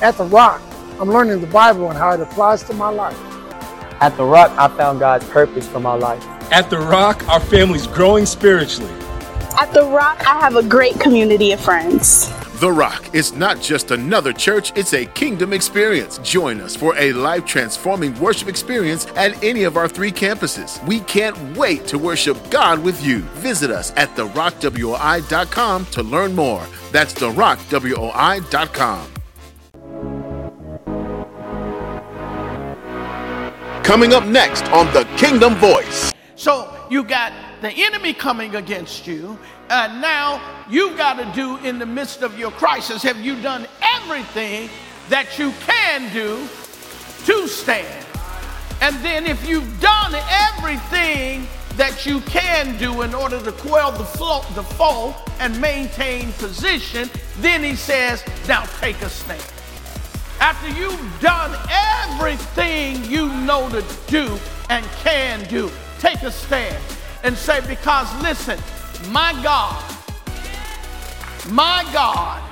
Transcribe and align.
At 0.00 0.16
The 0.16 0.24
Rock, 0.24 0.62
I'm 1.00 1.08
learning 1.08 1.40
the 1.40 1.48
Bible 1.48 1.88
and 1.88 1.98
how 1.98 2.12
it 2.12 2.20
applies 2.20 2.62
to 2.64 2.74
my 2.74 2.88
life. 2.88 3.18
At 4.00 4.16
The 4.16 4.24
Rock, 4.24 4.52
I 4.56 4.68
found 4.68 5.00
God's 5.00 5.28
purpose 5.28 5.66
for 5.66 5.80
my 5.80 5.94
life. 5.94 6.24
At 6.52 6.70
The 6.70 6.78
Rock, 6.78 7.26
our 7.28 7.40
family's 7.40 7.88
growing 7.88 8.24
spiritually. 8.24 8.92
At 9.60 9.72
The 9.72 9.84
Rock, 9.84 10.20
I 10.20 10.38
have 10.38 10.54
a 10.54 10.62
great 10.62 11.00
community 11.00 11.50
of 11.50 11.58
friends. 11.58 12.32
The 12.60 12.70
Rock 12.70 13.12
is 13.12 13.34
not 13.34 13.60
just 13.60 13.90
another 13.90 14.32
church, 14.32 14.72
it's 14.76 14.94
a 14.94 15.06
kingdom 15.06 15.52
experience. 15.52 16.18
Join 16.18 16.60
us 16.60 16.76
for 16.76 16.96
a 16.96 17.12
life 17.12 17.44
transforming 17.44 18.18
worship 18.20 18.48
experience 18.48 19.06
at 19.16 19.42
any 19.42 19.64
of 19.64 19.76
our 19.76 19.88
three 19.88 20.12
campuses. 20.12 20.84
We 20.86 21.00
can't 21.00 21.36
wait 21.56 21.86
to 21.88 21.98
worship 21.98 22.36
God 22.50 22.78
with 22.80 23.04
you. 23.04 23.18
Visit 23.42 23.70
us 23.70 23.92
at 23.96 24.14
therockwoi.com 24.16 25.86
to 25.86 26.02
learn 26.02 26.34
more. 26.34 26.66
That's 26.92 27.14
therockwoi.com. 27.14 29.17
Coming 33.88 34.12
up 34.12 34.26
next 34.26 34.70
on 34.70 34.84
The 34.92 35.04
Kingdom 35.16 35.54
Voice. 35.54 36.12
So 36.36 36.86
you 36.90 37.02
got 37.02 37.32
the 37.62 37.70
enemy 37.70 38.12
coming 38.12 38.56
against 38.56 39.06
you, 39.06 39.38
and 39.70 40.02
now 40.02 40.42
you've 40.68 40.98
got 40.98 41.14
to 41.14 41.24
do 41.34 41.56
in 41.66 41.78
the 41.78 41.86
midst 41.86 42.20
of 42.20 42.38
your 42.38 42.50
crisis 42.50 43.02
have 43.02 43.18
you 43.18 43.40
done 43.40 43.66
everything 43.80 44.68
that 45.08 45.38
you 45.38 45.52
can 45.64 46.12
do 46.12 46.46
to 47.24 47.48
stand? 47.48 48.06
And 48.82 48.94
then 48.96 49.24
if 49.24 49.48
you've 49.48 49.80
done 49.80 50.14
everything 50.28 51.46
that 51.76 52.04
you 52.04 52.20
can 52.20 52.76
do 52.76 53.00
in 53.00 53.14
order 53.14 53.42
to 53.42 53.52
quell 53.52 53.92
the, 53.92 54.04
flow, 54.04 54.42
the 54.54 55.16
and 55.40 55.58
maintain 55.62 56.30
position, 56.32 57.08
then 57.38 57.62
he 57.62 57.74
says, 57.74 58.22
now 58.46 58.66
take 58.80 59.00
a 59.00 59.08
stand. 59.08 59.42
After 60.40 60.68
you've 60.68 61.20
done 61.20 61.56
everything 61.68 63.04
you 63.04 63.28
know 63.28 63.68
to 63.70 63.84
do 64.06 64.38
and 64.70 64.84
can 65.02 65.42
do, 65.48 65.70
take 65.98 66.22
a 66.22 66.30
stand 66.30 66.82
and 67.24 67.36
say, 67.36 67.60
because 67.66 68.08
listen, 68.22 68.58
my 69.10 69.32
God, 69.42 69.82
my 71.50 71.88
God 71.92 72.42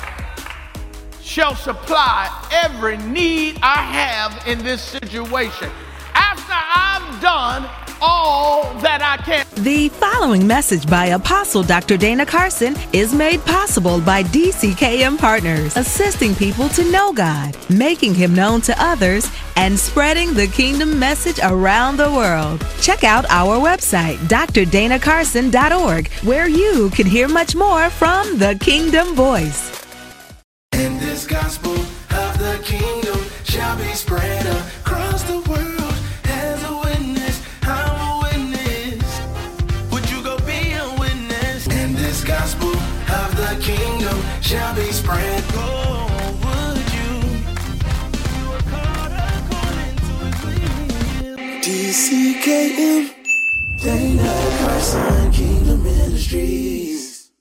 shall 1.22 1.54
supply 1.54 2.28
every 2.50 2.96
need 2.98 3.58
I 3.62 3.76
have 3.76 4.46
in 4.48 4.64
this 4.64 4.82
situation. 4.82 5.70
After 6.14 6.52
I've 6.52 7.20
done 7.20 7.68
all 8.00 8.74
that 8.80 9.02
I 9.02 9.22
can. 9.22 9.45
The 9.60 9.88
following 9.88 10.46
message 10.46 10.86
by 10.86 11.06
Apostle 11.06 11.62
Dr. 11.62 11.96
Dana 11.96 12.26
Carson 12.26 12.76
is 12.92 13.14
made 13.14 13.42
possible 13.46 14.02
by 14.02 14.22
DCKM 14.22 15.16
Partners, 15.16 15.74
assisting 15.78 16.34
people 16.34 16.68
to 16.68 16.84
know 16.90 17.10
God, 17.14 17.56
making 17.70 18.14
Him 18.14 18.34
known 18.34 18.60
to 18.62 18.74
others, 18.78 19.30
and 19.56 19.78
spreading 19.78 20.34
the 20.34 20.46
kingdom 20.48 20.98
message 20.98 21.40
around 21.42 21.96
the 21.96 22.12
world. 22.12 22.66
Check 22.82 23.02
out 23.02 23.24
our 23.30 23.56
website, 23.58 24.16
drdanacarson.org, 24.28 26.08
where 26.22 26.48
you 26.50 26.90
can 26.90 27.06
hear 27.06 27.26
much 27.26 27.56
more 27.56 27.88
from 27.88 28.36
the 28.36 28.58
Kingdom 28.60 29.14
Voice. 29.14 29.72
And 30.72 31.00
this 31.00 31.26
gospel 31.26 31.72
of 31.72 32.38
the 32.38 32.60
kingdom 32.62 33.24
shall 33.44 33.78
be 33.78 33.88
spread 33.94 34.35
Carson, 54.58 55.32
Kingdom 55.32 55.82
Ministries. 55.82 57.32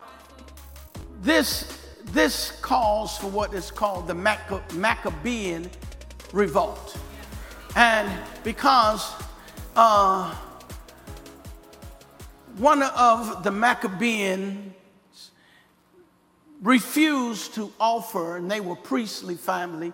This, 1.22 1.80
this 2.06 2.50
calls 2.62 3.16
for 3.20 3.28
what 3.28 3.54
is 3.54 3.70
called 3.70 4.08
the 4.08 4.16
Macca- 4.16 4.74
Maccabean 4.74 5.70
revolt. 6.34 6.98
And 7.76 8.12
because 8.44 9.14
uh, 9.76 10.34
one 12.58 12.82
of 12.82 13.44
the 13.44 13.52
Maccabeans 13.52 14.74
refused 16.64 17.54
to 17.54 17.72
offer, 17.80 18.38
and 18.38 18.50
they 18.50 18.60
were 18.60 18.76
priestly 18.76 19.36
family, 19.36 19.94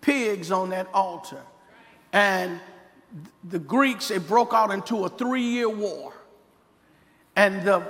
pigs 0.00 0.50
on 0.50 0.70
that 0.70 0.88
altar. 0.94 1.42
And 2.14 2.58
the 3.44 3.58
Greeks, 3.58 4.10
it 4.10 4.26
broke 4.26 4.52
out 4.52 4.70
into 4.70 5.04
a 5.04 5.08
three 5.08 5.42
year 5.42 5.68
war. 5.68 6.12
And 7.34 7.62
the 7.66 7.82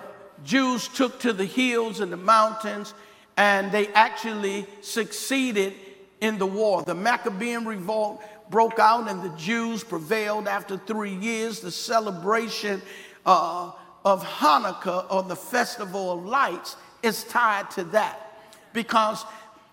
Jews 0.44 0.88
took 0.88 1.20
to 1.20 1.32
the 1.32 1.44
hills 1.44 2.00
and 2.00 2.12
the 2.12 2.16
mountains, 2.16 2.94
and 3.36 3.70
they 3.72 3.88
actually 3.88 4.66
succeeded 4.80 5.74
in 6.20 6.38
the 6.38 6.46
war. 6.46 6.82
The 6.82 6.94
Maccabean 6.94 7.64
revolt 7.64 8.22
broke 8.50 8.78
out, 8.78 9.08
and 9.08 9.22
the 9.22 9.36
Jews 9.36 9.84
prevailed 9.84 10.48
after 10.48 10.76
three 10.76 11.14
years. 11.14 11.60
The 11.60 11.70
celebration 11.70 12.82
uh, 13.24 13.72
of 14.04 14.24
Hanukkah, 14.24 15.06
or 15.10 15.22
the 15.22 15.36
Festival 15.36 16.12
of 16.12 16.24
Lights, 16.24 16.76
is 17.02 17.24
tied 17.24 17.70
to 17.72 17.84
that. 17.84 18.38
Because 18.72 19.24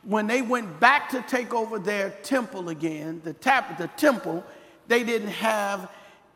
when 0.03 0.27
they 0.27 0.41
went 0.41 0.79
back 0.79 1.09
to 1.09 1.21
take 1.21 1.53
over 1.53 1.79
their 1.79 2.09
temple 2.23 2.69
again, 2.69 3.21
the, 3.23 3.33
tap, 3.33 3.77
the 3.77 3.87
temple, 3.89 4.43
they 4.87 5.03
didn't 5.03 5.29
have 5.29 5.89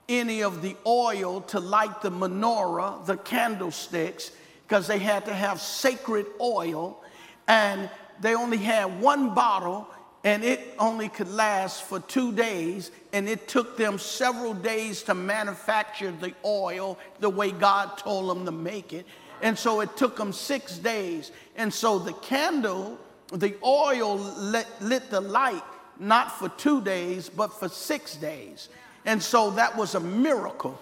any 0.09 0.41
of 0.41 0.61
the 0.61 0.75
oil 0.85 1.41
to 1.41 1.59
light 1.59 2.01
the 2.01 2.11
menorah, 2.11 3.05
the 3.05 3.17
candlesticks, 3.17 4.31
because 4.63 4.87
they 4.87 4.99
had 4.99 5.25
to 5.25 5.33
have 5.33 5.61
sacred 5.61 6.25
oil. 6.39 7.03
And 7.47 7.89
they 8.21 8.35
only 8.35 8.57
had 8.57 9.01
one 9.01 9.33
bottle, 9.33 9.87
and 10.23 10.43
it 10.43 10.75
only 10.79 11.09
could 11.09 11.29
last 11.29 11.83
for 11.83 11.99
two 11.99 12.31
days. 12.31 12.91
And 13.13 13.27
it 13.27 13.47
took 13.47 13.77
them 13.77 13.97
several 13.97 14.53
days 14.53 15.03
to 15.03 15.13
manufacture 15.13 16.11
the 16.11 16.33
oil 16.43 16.97
the 17.19 17.29
way 17.29 17.51
God 17.51 17.97
told 17.97 18.29
them 18.29 18.45
to 18.45 18.51
make 18.51 18.93
it. 18.93 19.05
And 19.41 19.57
so 19.57 19.81
it 19.81 19.95
took 19.97 20.17
them 20.17 20.33
six 20.33 20.77
days. 20.77 21.31
And 21.55 21.73
so 21.73 21.99
the 21.99 22.13
candle, 22.13 22.97
the 23.31 23.55
oil 23.63 24.17
lit, 24.17 24.67
lit 24.81 25.09
the 25.09 25.21
light 25.21 25.63
not 25.99 26.31
for 26.37 26.49
two 26.49 26.81
days, 26.81 27.29
but 27.29 27.53
for 27.53 27.69
six 27.69 28.15
days. 28.15 28.69
And 29.05 29.21
so 29.21 29.51
that 29.51 29.75
was 29.75 29.95
a 29.95 29.99
miracle. 29.99 30.79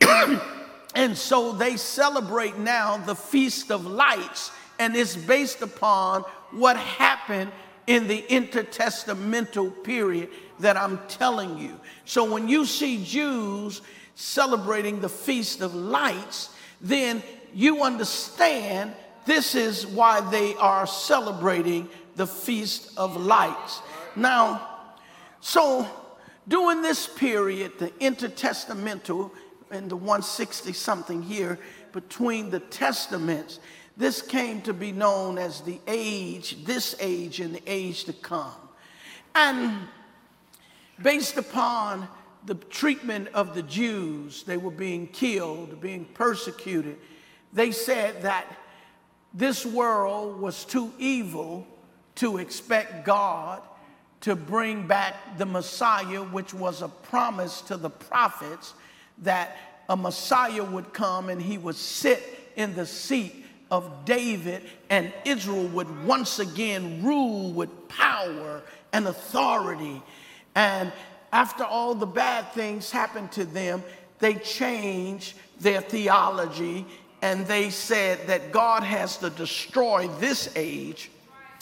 and 0.94 1.16
so 1.16 1.52
they 1.52 1.76
celebrate 1.76 2.58
now 2.58 2.96
the 2.96 3.14
Feast 3.14 3.70
of 3.70 3.86
Lights, 3.86 4.50
and 4.78 4.96
it's 4.96 5.16
based 5.16 5.62
upon 5.62 6.22
what 6.50 6.76
happened 6.76 7.52
in 7.86 8.06
the 8.06 8.22
intertestamental 8.22 9.82
period 9.82 10.28
that 10.60 10.76
I'm 10.76 10.98
telling 11.08 11.58
you. 11.58 11.78
So 12.04 12.30
when 12.30 12.48
you 12.48 12.66
see 12.66 13.04
Jews 13.04 13.82
celebrating 14.14 15.00
the 15.00 15.08
Feast 15.08 15.60
of 15.60 15.74
Lights, 15.74 16.50
then 16.80 17.22
you 17.54 17.82
understand 17.82 18.92
this 19.26 19.54
is 19.54 19.86
why 19.86 20.20
they 20.30 20.54
are 20.56 20.86
celebrating 20.86 21.88
the 22.16 22.26
Feast 22.26 22.90
of 22.96 23.16
Lights. 23.16 23.80
Now, 24.18 24.68
so 25.40 25.86
during 26.48 26.82
this 26.82 27.06
period, 27.06 27.78
the 27.78 27.90
intertestamental 28.00 29.30
and 29.70 29.90
the 29.90 29.96
160 29.96 30.72
something 30.72 31.22
here 31.22 31.58
between 31.92 32.50
the 32.50 32.60
testaments, 32.60 33.60
this 33.96 34.22
came 34.22 34.62
to 34.62 34.72
be 34.72 34.92
known 34.92 35.38
as 35.38 35.60
the 35.60 35.78
age, 35.86 36.64
this 36.64 36.96
age 37.00 37.40
and 37.40 37.54
the 37.54 37.62
age 37.66 38.04
to 38.04 38.12
come. 38.12 38.54
And 39.34 39.86
based 41.02 41.36
upon 41.36 42.08
the 42.46 42.54
treatment 42.54 43.28
of 43.34 43.54
the 43.54 43.62
Jews, 43.62 44.42
they 44.44 44.56
were 44.56 44.70
being 44.70 45.06
killed, 45.08 45.80
being 45.80 46.06
persecuted. 46.06 46.96
They 47.52 47.72
said 47.72 48.22
that 48.22 48.46
this 49.34 49.66
world 49.66 50.40
was 50.40 50.64
too 50.64 50.92
evil 50.98 51.66
to 52.16 52.38
expect 52.38 53.04
God 53.04 53.62
to 54.20 54.34
bring 54.34 54.86
back 54.86 55.38
the 55.38 55.46
Messiah, 55.46 56.22
which 56.22 56.52
was 56.52 56.82
a 56.82 56.88
promise 56.88 57.60
to 57.62 57.76
the 57.76 57.90
prophets 57.90 58.74
that 59.18 59.56
a 59.88 59.96
Messiah 59.96 60.64
would 60.64 60.92
come 60.92 61.28
and 61.28 61.40
he 61.40 61.58
would 61.58 61.76
sit 61.76 62.50
in 62.56 62.74
the 62.74 62.86
seat 62.86 63.44
of 63.70 64.04
David 64.04 64.62
and 64.90 65.12
Israel 65.24 65.68
would 65.68 66.04
once 66.04 66.38
again 66.38 67.04
rule 67.04 67.52
with 67.52 67.88
power 67.88 68.62
and 68.92 69.06
authority. 69.06 70.02
And 70.54 70.92
after 71.32 71.64
all 71.64 71.94
the 71.94 72.06
bad 72.06 72.52
things 72.52 72.90
happened 72.90 73.32
to 73.32 73.44
them, 73.44 73.82
they 74.18 74.34
changed 74.34 75.36
their 75.60 75.80
theology 75.80 76.86
and 77.22 77.46
they 77.46 77.70
said 77.70 78.26
that 78.28 78.52
God 78.52 78.82
has 78.82 79.18
to 79.18 79.30
destroy 79.30 80.08
this 80.18 80.50
age 80.56 81.10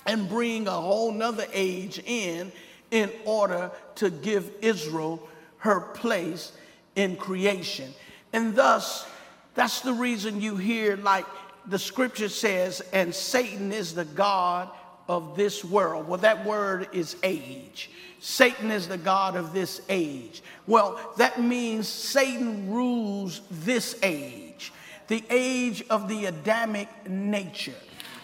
and 0.06 0.28
bring 0.28 0.66
a 0.66 0.70
whole 0.70 1.12
nother 1.12 1.46
age 1.52 2.00
in 2.04 2.52
in 2.90 3.10
order 3.24 3.70
to 3.96 4.10
give 4.10 4.50
Israel 4.62 5.26
her 5.58 5.80
place 5.80 6.52
in 6.94 7.16
creation. 7.16 7.92
And 8.32 8.54
thus, 8.54 9.06
that's 9.54 9.80
the 9.80 9.92
reason 9.92 10.40
you 10.40 10.56
hear, 10.56 10.96
like 10.96 11.26
the 11.66 11.78
scripture 11.78 12.28
says, 12.28 12.82
and 12.92 13.14
Satan 13.14 13.72
is 13.72 13.94
the 13.94 14.04
God 14.04 14.68
of 15.08 15.36
this 15.36 15.64
world. 15.64 16.08
Well, 16.08 16.20
that 16.20 16.44
word 16.44 16.88
is 16.92 17.16
age. 17.22 17.90
Satan 18.20 18.70
is 18.70 18.88
the 18.88 18.98
God 18.98 19.36
of 19.36 19.52
this 19.52 19.80
age. 19.88 20.42
Well, 20.66 20.98
that 21.16 21.40
means 21.40 21.88
Satan 21.88 22.72
rules 22.72 23.40
this 23.50 23.98
age, 24.02 24.72
the 25.08 25.22
age 25.30 25.84
of 25.90 26.08
the 26.08 26.26
Adamic 26.26 26.88
nature. 27.08 27.74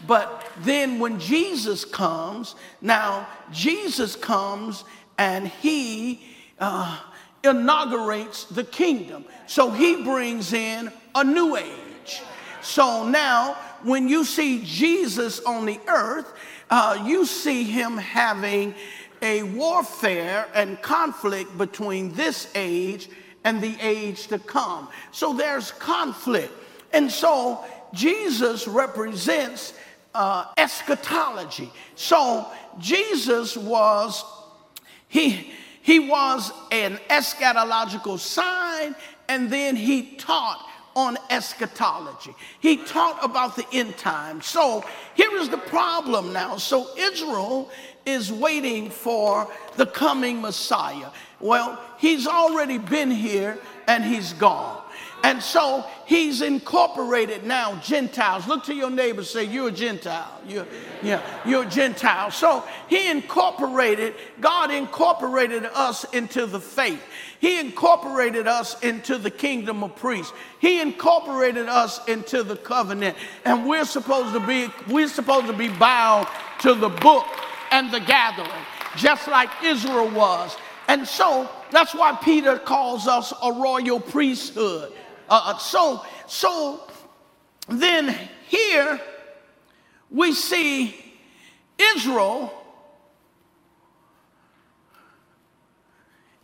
But 0.06 0.46
then 0.58 0.99
when 0.99 1.20
Jesus 1.20 1.84
comes, 1.84 2.54
now 2.81 3.28
Jesus 3.52 4.16
comes 4.16 4.84
and 5.19 5.49
he 5.49 6.22
uh, 6.58 6.99
inaugurates 7.44 8.44
the 8.44 8.64
kingdom. 8.64 9.25
So 9.46 9.70
he 9.70 10.02
brings 10.02 10.52
in 10.52 10.93
a 11.14 11.25
new 11.25 11.56
age. 11.56 12.22
So 12.62 13.08
now, 13.08 13.54
when 13.82 14.08
you 14.08 14.25
see 14.25 14.62
Jesus 14.64 15.40
on 15.40 15.66
the 15.66 15.81
earth, 15.88 16.32
uh, 16.70 17.02
you 17.04 17.26
see 17.26 17.64
him 17.64 17.96
having 17.96 18.75
a 19.20 19.43
warfare 19.43 20.49
and 20.54 20.81
conflict 20.82 21.56
between 21.58 22.12
this 22.14 22.49
age 22.54 23.08
and 23.44 23.60
the 23.60 23.76
age 23.81 24.28
to 24.28 24.38
come. 24.38 24.88
So 25.10 25.32
there's 25.32 25.72
conflict. 25.72 26.52
And 26.93 27.10
so 27.10 27.64
Jesus 27.93 28.66
represents 28.69 29.75
uh, 30.14 30.47
eschatology. 30.56 31.70
So 31.94 32.47
Jesus 32.79 33.56
was, 33.56 34.25
he, 35.09 35.53
he 35.82 35.99
was 35.99 36.53
an 36.70 36.99
eschatological 37.09 38.19
sign, 38.19 38.94
and 39.29 39.50
then 39.50 39.76
he 39.76 40.17
taught 40.17 40.69
on 40.94 41.17
eschatology. 41.31 42.35
He 42.61 42.76
taught 42.76 43.25
about 43.25 43.56
the 43.56 43.67
end 43.73 43.97
time. 43.97 44.43
So 44.43 44.85
here 45.14 45.35
is 45.37 45.49
the 45.49 45.59
problem 45.59 46.32
now. 46.32 46.56
So 46.56 46.88
Israel 46.99 47.70
is 48.05 48.32
waiting 48.32 48.91
for 48.91 49.50
the 49.76 49.87
coming 49.87 50.41
Messiah. 50.43 51.09
Well, 51.41 51.81
he's 51.99 52.26
already 52.26 52.79
been 52.79 53.11
here 53.11 53.59
and 53.88 54.05
he's 54.05 54.32
gone. 54.35 54.82
And 55.24 55.40
so 55.40 55.84
he's 56.04 56.42
incorporated 56.42 57.44
now 57.44 57.76
Gentiles. 57.76 58.48
Look 58.48 58.64
to 58.64 58.74
your 58.74 58.90
neighbor, 58.90 59.22
say, 59.22 59.44
You're 59.44 59.69
a 59.69 59.72
Gentile. 59.72 60.40
You're, 60.48 60.66
yeah, 61.00 61.22
you're 61.46 61.62
a 61.62 61.70
Gentile. 61.70 62.30
So 62.32 62.64
he 62.88 63.08
incorporated, 63.08 64.14
God 64.40 64.72
incorporated 64.72 65.64
us 65.64 66.04
into 66.12 66.46
the 66.46 66.58
faith. 66.58 67.00
He 67.38 67.60
incorporated 67.60 68.48
us 68.48 68.80
into 68.82 69.16
the 69.16 69.30
kingdom 69.30 69.84
of 69.84 69.94
priests. 69.94 70.32
He 70.58 70.80
incorporated 70.80 71.68
us 71.68 72.04
into 72.08 72.42
the 72.42 72.56
covenant. 72.56 73.16
And 73.44 73.66
we're 73.68 73.84
supposed 73.84 74.32
to 74.34 74.44
be, 74.44 74.68
we're 74.88 75.08
supposed 75.08 75.46
to 75.46 75.52
be 75.52 75.68
bound 75.68 76.26
to 76.60 76.75
the 76.75 76.88
book 76.88 77.26
and 77.70 77.92
the 77.92 78.00
gathering, 78.00 78.48
just 78.96 79.28
like 79.28 79.50
Israel 79.64 80.10
was. 80.10 80.56
And 80.88 81.06
so 81.06 81.48
that's 81.70 81.94
why 81.94 82.16
Peter 82.22 82.58
calls 82.58 83.06
us 83.06 83.32
a 83.42 83.52
royal 83.52 83.98
priesthood. 83.98 84.92
Uh, 85.34 85.56
so, 85.56 86.05
so 86.26 86.79
then 87.67 88.14
here 88.49 89.00
we 90.11 90.34
see 90.34 90.94
Israel 91.79 92.52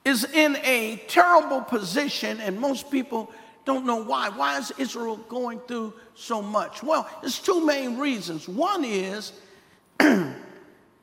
is 0.06 0.24
in 0.24 0.56
a 0.64 0.96
terrible 1.06 1.60
position, 1.60 2.40
and 2.40 2.58
most 2.58 2.90
people 2.90 3.30
don't 3.66 3.84
know 3.84 4.02
why. 4.02 4.30
Why 4.30 4.56
is 4.56 4.72
Israel 4.78 5.18
going 5.18 5.60
through 5.68 5.92
so 6.14 6.40
much? 6.40 6.82
Well, 6.82 7.06
there's 7.20 7.38
two 7.38 7.66
main 7.66 7.98
reasons. 7.98 8.48
One 8.48 8.86
is 8.86 9.32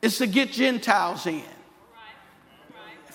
is 0.02 0.18
to 0.18 0.26
get 0.26 0.52
Gentiles 0.52 1.28
in. 1.28 1.44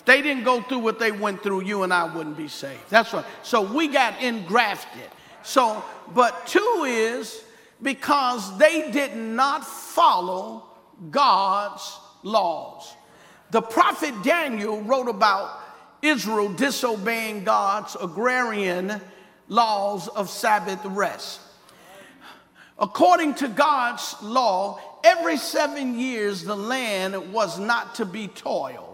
If 0.00 0.06
they 0.06 0.22
didn't 0.22 0.44
go 0.44 0.62
through 0.62 0.78
what 0.78 0.98
they 0.98 1.12
went 1.12 1.42
through, 1.42 1.64
you 1.64 1.82
and 1.82 1.92
I 1.92 2.04
wouldn't 2.04 2.38
be 2.38 2.48
saved. 2.48 2.88
That's 2.88 3.12
right. 3.12 3.24
So 3.42 3.60
we 3.60 3.86
got 3.86 4.18
engrafted. 4.22 5.10
So, 5.42 5.84
but 6.14 6.46
two 6.46 6.84
is 6.86 7.44
because 7.82 8.56
they 8.56 8.90
did 8.92 9.14
not 9.14 9.66
follow 9.66 10.64
God's 11.10 11.98
laws. 12.22 12.96
The 13.50 13.60
prophet 13.60 14.14
Daniel 14.22 14.80
wrote 14.80 15.10
about 15.10 15.60
Israel 16.00 16.48
disobeying 16.48 17.44
God's 17.44 17.94
agrarian 18.00 19.02
laws 19.48 20.08
of 20.08 20.30
Sabbath 20.30 20.82
rest. 20.86 21.40
According 22.78 23.34
to 23.34 23.48
God's 23.48 24.16
law, 24.22 24.80
every 25.04 25.36
seven 25.36 25.98
years 25.98 26.42
the 26.42 26.56
land 26.56 27.34
was 27.34 27.58
not 27.58 27.96
to 27.96 28.06
be 28.06 28.26
toiled 28.26 28.89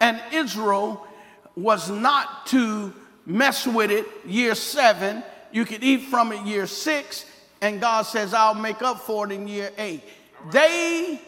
and 0.00 0.20
Israel 0.32 1.06
was 1.54 1.90
not 1.90 2.46
to 2.46 2.92
mess 3.26 3.66
with 3.66 3.90
it 3.90 4.06
year 4.26 4.54
seven. 4.54 5.22
You 5.52 5.64
could 5.64 5.82
eat 5.84 6.08
from 6.08 6.32
it 6.32 6.46
year 6.46 6.66
six, 6.66 7.26
and 7.60 7.80
God 7.80 8.02
says, 8.02 8.34
I'll 8.34 8.54
make 8.54 8.82
up 8.82 9.00
for 9.00 9.26
it 9.26 9.32
in 9.32 9.46
year 9.46 9.70
eight. 9.76 10.02
They 10.50 11.20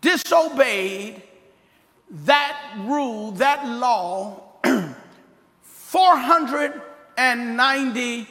disobeyed 0.00 1.22
that 2.10 2.76
rule, 2.80 3.32
that 3.32 3.66
law, 3.66 4.42
490 5.62 8.28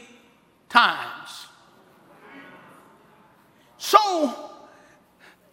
times. 0.70 1.48
So 3.78 4.52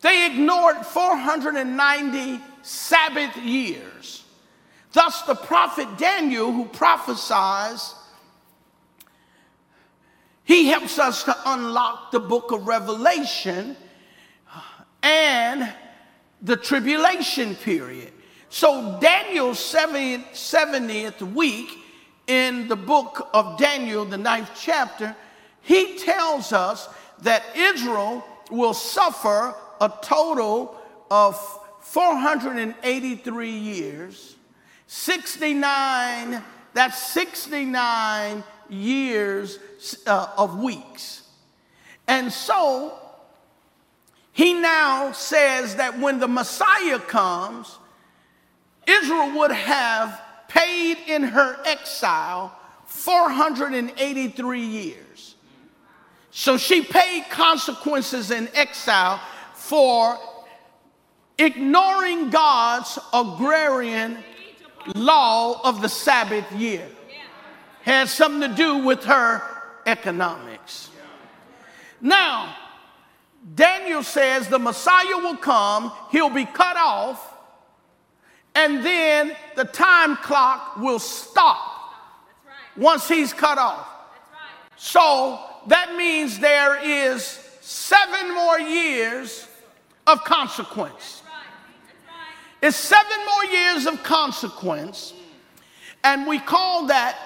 they 0.00 0.26
ignored 0.26 0.84
490 0.86 2.40
Sabbath 2.62 3.36
years. 3.36 4.24
Thus, 4.92 5.22
the 5.22 5.34
prophet 5.34 5.98
Daniel, 5.98 6.52
who 6.52 6.64
prophesies, 6.66 7.94
he 10.44 10.66
helps 10.66 10.98
us 10.98 11.22
to 11.24 11.36
unlock 11.46 12.10
the 12.10 12.18
book 12.18 12.50
of 12.50 12.66
Revelation 12.66 13.76
and 15.02 15.72
the 16.42 16.56
tribulation 16.56 17.54
period. 17.54 18.12
So, 18.48 18.98
Daniel's 19.00 19.60
70th 19.60 21.22
week 21.34 21.78
in 22.26 22.66
the 22.66 22.74
book 22.76 23.28
of 23.32 23.58
Daniel, 23.58 24.04
the 24.04 24.18
ninth 24.18 24.50
chapter, 24.60 25.14
he 25.60 25.98
tells 25.98 26.52
us 26.52 26.88
that 27.22 27.44
Israel 27.54 28.24
will 28.50 28.74
suffer 28.74 29.54
a 29.80 29.92
total 30.02 30.76
of 31.12 31.59
483 31.80 33.50
years, 33.50 34.36
69, 34.86 36.42
that's 36.74 37.02
69 37.12 38.44
years 38.68 39.58
uh, 40.06 40.28
of 40.36 40.58
weeks. 40.58 41.22
And 42.06 42.32
so 42.32 42.98
he 44.32 44.54
now 44.54 45.12
says 45.12 45.76
that 45.76 45.98
when 45.98 46.18
the 46.18 46.28
Messiah 46.28 46.98
comes, 46.98 47.78
Israel 48.86 49.38
would 49.38 49.52
have 49.52 50.20
paid 50.48 50.98
in 51.06 51.22
her 51.22 51.56
exile 51.64 52.56
483 52.86 54.60
years. 54.60 55.34
So 56.30 56.56
she 56.56 56.82
paid 56.82 57.26
consequences 57.30 58.30
in 58.30 58.48
exile 58.54 59.20
for 59.54 60.18
ignoring 61.40 62.30
God's 62.30 62.98
agrarian 63.12 64.18
law 64.94 65.60
of 65.64 65.82
the 65.82 65.88
Sabbath 65.88 66.50
year. 66.52 66.86
Has 67.82 68.12
something 68.12 68.50
to 68.50 68.54
do 68.54 68.78
with 68.84 69.04
her 69.04 69.42
economics. 69.86 70.90
Now, 72.00 72.54
Daniel 73.54 74.02
says 74.02 74.48
the 74.48 74.58
Messiah 74.58 75.16
will 75.16 75.36
come, 75.36 75.92
he'll 76.10 76.28
be 76.28 76.44
cut 76.44 76.76
off, 76.76 77.34
and 78.54 78.84
then 78.84 79.34
the 79.56 79.64
time 79.64 80.16
clock 80.16 80.76
will 80.76 80.98
stop 80.98 81.94
once 82.76 83.08
he's 83.08 83.32
cut 83.32 83.56
off. 83.56 83.88
So 84.76 85.40
that 85.68 85.96
means 85.96 86.38
there 86.38 86.82
is 86.82 87.22
seven 87.60 88.34
more 88.34 88.60
years 88.60 89.46
of 90.06 90.22
consequence. 90.24 91.19
It's 92.62 92.76
seven 92.76 93.18
more 93.24 93.44
years 93.46 93.86
of 93.86 94.02
consequence, 94.02 95.14
and 96.04 96.26
we 96.26 96.38
call 96.38 96.86
that 96.86 97.16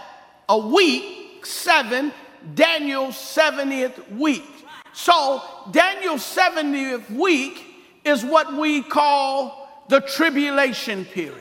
a 0.48 0.58
week, 0.58 1.44
seven, 1.44 2.12
Daniel's 2.54 3.16
70th 3.16 4.16
week. 4.16 4.44
So, 4.92 5.42
Daniel's 5.72 6.22
70th 6.22 7.10
week 7.10 7.64
is 8.04 8.24
what 8.24 8.54
we 8.54 8.82
call 8.82 9.84
the 9.88 10.00
tribulation 10.00 11.04
period. 11.04 11.40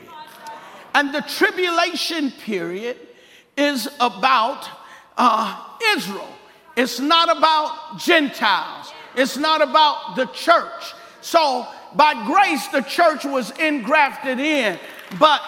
And 0.94 1.14
the 1.14 1.22
tribulation 1.22 2.32
period 2.32 2.96
is 3.56 3.88
about 4.00 4.68
uh, 5.16 5.62
Israel. 5.94 6.28
It's 6.76 6.98
not 6.98 7.36
about 7.36 7.98
Gentiles. 7.98 8.92
It's 9.16 9.36
not 9.36 9.62
about 9.62 10.16
the 10.16 10.26
church. 10.26 10.94
So, 11.20 11.66
by 11.94 12.14
grace, 12.26 12.66
the 12.68 12.80
church 12.80 13.24
was 13.24 13.50
engrafted 13.58 14.40
in. 14.40 14.78
But 15.18 15.40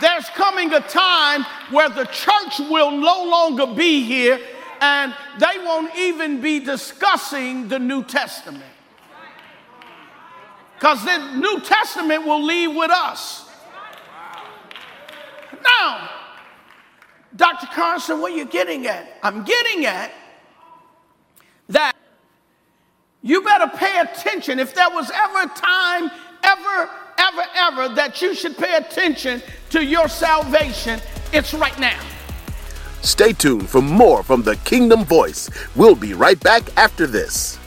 there's 0.00 0.28
coming 0.30 0.72
a 0.72 0.80
time 0.80 1.44
where 1.70 1.88
the 1.88 2.04
church 2.06 2.58
will 2.58 2.90
no 2.90 3.24
longer 3.24 3.66
be 3.66 4.02
here 4.04 4.38
and 4.80 5.14
they 5.38 5.58
won't 5.64 5.94
even 5.96 6.40
be 6.40 6.60
discussing 6.60 7.68
the 7.68 7.78
New 7.78 8.04
Testament. 8.04 8.64
Because 10.74 11.04
the 11.04 11.34
New 11.34 11.60
Testament 11.60 12.24
will 12.24 12.42
leave 12.42 12.74
with 12.74 12.90
us. 12.90 13.50
Now, 15.62 16.08
Dr. 17.34 17.66
Carson, 17.66 18.20
what 18.20 18.32
are 18.32 18.36
you 18.36 18.44
getting 18.44 18.86
at? 18.86 19.18
I'm 19.22 19.44
getting 19.44 19.86
at 19.86 20.12
you 23.22 23.42
better 23.42 23.68
pay 23.76 24.00
attention. 24.00 24.58
If 24.58 24.74
there 24.74 24.90
was 24.90 25.10
ever 25.10 25.42
a 25.42 25.48
time, 25.48 26.10
ever, 26.42 26.90
ever, 27.18 27.42
ever, 27.54 27.94
that 27.94 28.20
you 28.22 28.34
should 28.34 28.56
pay 28.56 28.76
attention 28.76 29.42
to 29.70 29.84
your 29.84 30.08
salvation, 30.08 31.00
it's 31.32 31.52
right 31.54 31.78
now. 31.78 31.98
Stay 33.02 33.32
tuned 33.32 33.68
for 33.68 33.80
more 33.80 34.22
from 34.22 34.42
the 34.42 34.56
Kingdom 34.56 35.04
Voice. 35.04 35.50
We'll 35.76 35.94
be 35.94 36.14
right 36.14 36.38
back 36.40 36.62
after 36.76 37.06
this. 37.06 37.58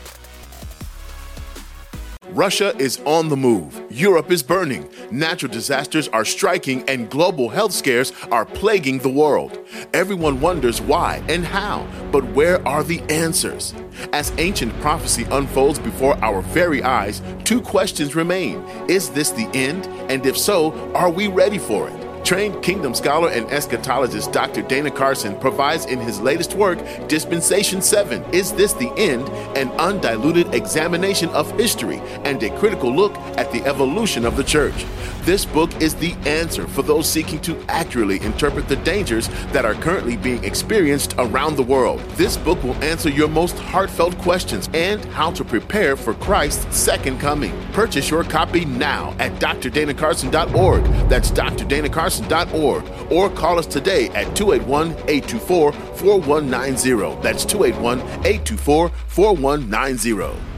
Russia 2.31 2.73
is 2.77 3.01
on 3.05 3.27
the 3.27 3.35
move. 3.35 3.83
Europe 3.89 4.31
is 4.31 4.41
burning. 4.41 4.89
Natural 5.11 5.51
disasters 5.51 6.07
are 6.09 6.23
striking, 6.23 6.81
and 6.88 7.09
global 7.09 7.50
health 7.50 7.73
scares 7.73 8.13
are 8.31 8.45
plaguing 8.45 9.00
the 9.00 9.09
world. 9.09 9.59
Everyone 9.93 10.39
wonders 10.39 10.79
why 10.79 11.21
and 11.27 11.45
how, 11.45 11.85
but 12.09 12.23
where 12.31 12.65
are 12.65 12.83
the 12.83 13.01
answers? 13.09 13.73
As 14.13 14.31
ancient 14.38 14.73
prophecy 14.79 15.25
unfolds 15.31 15.77
before 15.77 16.15
our 16.23 16.41
very 16.41 16.81
eyes, 16.81 17.21
two 17.43 17.61
questions 17.61 18.15
remain 18.15 18.63
Is 18.88 19.09
this 19.09 19.31
the 19.31 19.50
end? 19.53 19.85
And 20.09 20.25
if 20.25 20.38
so, 20.38 20.71
are 20.93 21.09
we 21.09 21.27
ready 21.27 21.57
for 21.57 21.89
it? 21.89 22.00
Trained 22.24 22.62
kingdom 22.62 22.94
scholar 22.94 23.30
and 23.30 23.48
eschatologist 23.48 24.32
Dr. 24.32 24.62
Dana 24.62 24.92
Carson 24.92 25.38
provides 25.40 25.86
in 25.86 26.00
his 26.00 26.22
latest 26.22 26.54
work, 26.54 26.80
Dispensation 27.08 27.82
7 27.82 28.24
Is 28.32 28.54
This 28.54 28.74
the 28.74 28.92
End? 28.96 29.28
An 29.58 29.70
undiluted 29.80 30.54
examination 30.54 31.30
of 31.30 31.51
history 31.60 31.98
and 32.24 32.42
a 32.44 32.56
critical 32.60 32.96
look 32.96 33.16
at 33.38 33.51
the 33.51 33.66
evolution 33.66 34.25
of 34.25 34.38
the 34.38 34.44
church. 34.44 34.86
This 35.22 35.46
book 35.46 35.70
is 35.80 35.94
the 35.94 36.13
answer 36.25 36.68
for 36.68 36.82
those 36.82 37.08
seeking 37.08 37.40
to 37.42 37.56
accurately 37.68 38.20
interpret 38.22 38.68
the 38.68 38.78
dangers 38.78 39.28
that 39.51 39.66
are 39.66 39.75
currently 39.75 40.18
being 40.18 40.44
experienced 40.44 41.13
around 41.20 41.58
the 41.58 41.63
world. 41.63 42.00
This 42.18 42.38
book 42.38 42.62
will 42.63 42.74
answer 42.84 43.10
your 43.10 43.28
most 43.28 43.58
heartfelt 43.60 44.18
questions 44.18 44.68
and 44.74 45.06
how 45.06 45.30
to 45.32 45.44
prepare 45.44 45.96
for 45.96 46.16
Christ's 46.16 46.75
second 46.75 47.20
coming. 47.20 47.54
Purchase 47.72 48.10
your 48.10 48.24
copy 48.24 48.66
now 48.66 49.16
at 49.20 49.34
drdanacarson.org. 49.34 50.84
That's 51.08 51.30
drdanacarson.org. 51.30 53.12
Or 53.12 53.30
call 53.30 53.60
us 53.60 53.68
today 53.68 54.08
at 54.10 54.36
281 54.36 54.92
824 55.08 55.72
4190. 55.72 57.22
That's 57.22 57.46
281 57.46 58.00
824 58.00 58.90
4190. 58.90 60.50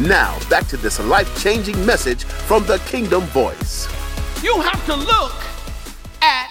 Now, 0.00 0.38
back 0.48 0.68
to 0.68 0.76
this 0.76 1.00
life 1.00 1.42
changing 1.42 1.84
message 1.84 2.22
from 2.22 2.64
the 2.66 2.78
Kingdom 2.86 3.22
Voice. 3.22 3.88
You 4.44 4.60
have 4.60 4.86
to 4.86 4.94
look 4.94 5.34
at 6.22 6.48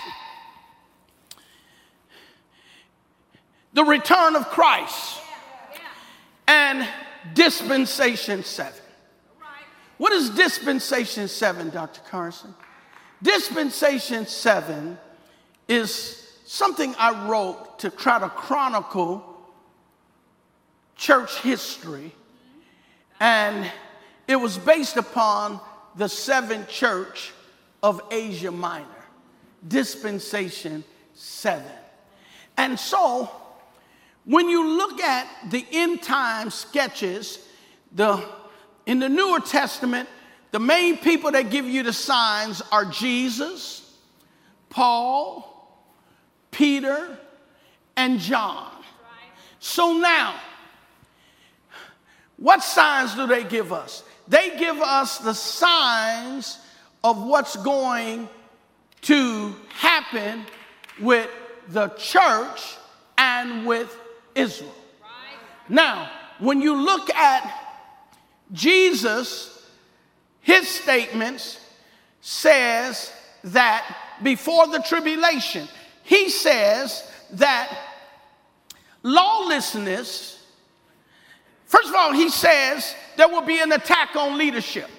the 3.71 3.85
return 3.85 4.35
of 4.35 4.49
Christ 4.49 5.21
and 6.45 6.85
dispensation 7.33 8.43
7. 8.43 8.73
What 9.97 10.11
is 10.11 10.29
dispensation 10.31 11.29
7, 11.29 11.69
Dr. 11.69 12.01
Carson? 12.01 12.53
Dispensation 13.23 14.25
7 14.25 14.97
is 15.69 16.33
something 16.45 16.93
I 16.99 17.29
wrote 17.29 17.79
to 17.79 17.91
try 17.91 18.19
to 18.19 18.27
chronicle 18.27 19.23
church 20.97 21.39
history 21.39 22.11
and 23.19 23.69
it 24.27 24.35
was 24.35 24.57
based 24.57 24.97
upon 24.97 25.59
the 25.95 26.07
seventh 26.07 26.69
church 26.69 27.33
of 27.81 28.01
Asia 28.11 28.51
Minor, 28.51 28.85
dispensation 29.67 30.83
seven. 31.13 31.71
And 32.57 32.79
so, 32.79 33.31
when 34.25 34.49
you 34.49 34.67
look 34.77 34.99
at 34.99 35.27
the 35.49 35.65
end 35.71 36.01
time 36.01 36.49
sketches, 36.49 37.39
the, 37.93 38.23
in 38.85 38.99
the 38.99 39.09
Newer 39.09 39.39
Testament, 39.39 40.09
the 40.51 40.59
main 40.59 40.97
people 40.97 41.31
that 41.31 41.49
give 41.49 41.65
you 41.65 41.83
the 41.83 41.93
signs 41.93 42.61
are 42.71 42.85
Jesus, 42.85 43.97
Paul, 44.69 45.53
Peter, 46.51 47.17
and 47.95 48.19
John. 48.19 48.71
So 49.59 49.93
now, 49.93 50.39
what 52.37 52.63
signs 52.63 53.15
do 53.15 53.27
they 53.27 53.43
give 53.43 53.73
us? 53.73 54.03
They 54.27 54.57
give 54.57 54.77
us 54.77 55.17
the 55.17 55.33
signs 55.33 56.59
of 57.03 57.23
what's 57.23 57.55
going 57.55 58.29
to 59.03 59.55
happen 59.69 60.45
with 60.99 61.29
the 61.69 61.89
church 61.89 62.75
and 63.17 63.65
with 63.65 63.95
Israel. 64.35 64.73
Now, 65.69 66.11
when 66.39 66.61
you 66.61 66.75
look 66.75 67.09
at 67.13 67.65
Jesus, 68.53 69.69
his 70.41 70.67
statements 70.67 71.59
says 72.21 73.11
that 73.43 73.95
before 74.23 74.67
the 74.67 74.79
tribulation, 74.79 75.67
he 76.03 76.29
says 76.29 77.09
that 77.33 77.77
lawlessness 79.03 80.36
First 81.87 81.95
of 81.97 82.05
all, 82.05 82.11
he 82.11 82.27
says 82.27 82.95
there 83.15 83.29
will 83.29 83.43
be 83.43 83.59
an 83.59 83.71
attack 83.71 84.17
on 84.17 84.37
leadership. 84.37 84.89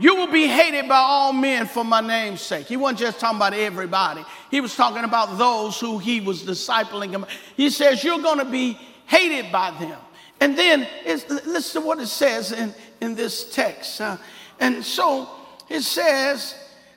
You 0.00 0.16
will 0.16 0.26
be 0.26 0.48
hated 0.48 0.88
by 0.88 0.96
all 0.96 1.32
men 1.32 1.66
for 1.66 1.84
my 1.84 2.00
name's 2.00 2.40
sake. 2.40 2.66
He 2.66 2.76
wasn't 2.76 2.98
just 2.98 3.20
talking 3.20 3.36
about 3.36 3.54
everybody, 3.54 4.24
he 4.50 4.60
was 4.60 4.74
talking 4.74 5.04
about 5.04 5.38
those 5.38 5.78
who 5.78 5.98
he 5.98 6.20
was 6.20 6.42
discipling. 6.42 7.24
He 7.56 7.70
says, 7.70 8.02
You're 8.02 8.18
going 8.18 8.40
to 8.40 8.44
be 8.44 8.72
hated 9.06 9.52
by 9.52 9.70
them. 9.78 9.96
And 10.40 10.58
then 10.58 10.88
listen 11.06 11.80
to 11.80 11.86
what 11.86 12.00
it 12.00 12.08
says 12.08 12.50
in, 12.50 12.74
in 13.00 13.14
this 13.14 13.54
text. 13.54 14.00
Uh, 14.00 14.16
and 14.58 14.84
so 14.84 15.30
it 15.68 15.82
says, 15.82 16.56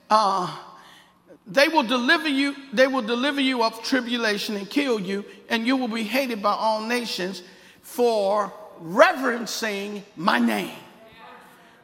uh, 0.10 0.58
they 1.46 1.68
will 1.68 1.84
deliver 1.84 2.27
you 2.27 2.56
they 2.72 2.88
will 2.88 3.01
deliver 3.01 3.42
you 3.42 3.63
of 3.63 3.84
tribulation 3.84 4.56
and 4.56 4.70
kill 4.70 4.98
you 4.98 5.25
and 5.50 5.68
you 5.68 5.75
will 5.75 5.89
be 5.89 6.03
hated 6.03 6.42
by 6.42 6.53
all 6.53 6.82
nations 6.82 7.44
for 7.82 8.51
reverencing 8.83 10.03
my 10.17 10.39
name, 10.39 10.77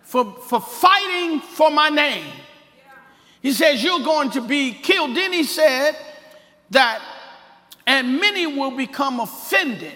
for, 0.02 0.34
for 0.34 0.60
fighting 0.60 1.40
for 1.40 1.72
my 1.72 1.90
name. 1.90 2.26
He 3.42 3.54
says, 3.54 3.82
You're 3.82 4.02
going 4.02 4.32
to 4.32 4.42
be 4.42 4.74
killed. 4.74 5.16
Then 5.16 5.32
he 5.32 5.44
said 5.44 5.96
that, 6.72 7.02
and 7.88 8.20
many 8.20 8.46
will 8.46 8.76
become 8.76 9.22
offended. 9.22 9.96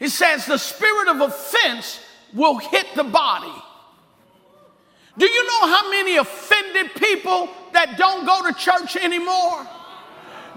He 0.00 0.08
says, 0.08 0.44
The 0.46 0.58
spirit 0.58 1.08
of 1.08 1.20
offense 1.20 2.00
will 2.34 2.58
hit 2.58 2.86
the 2.96 3.04
body. 3.04 3.62
Do 5.16 5.26
you 5.26 5.46
know 5.46 5.66
how 5.68 5.90
many 5.90 6.16
offended 6.16 6.94
people 6.94 7.48
that 7.72 7.96
don't 7.96 8.26
go 8.26 8.50
to 8.50 8.54
church 8.54 8.96
anymore? 8.96 9.66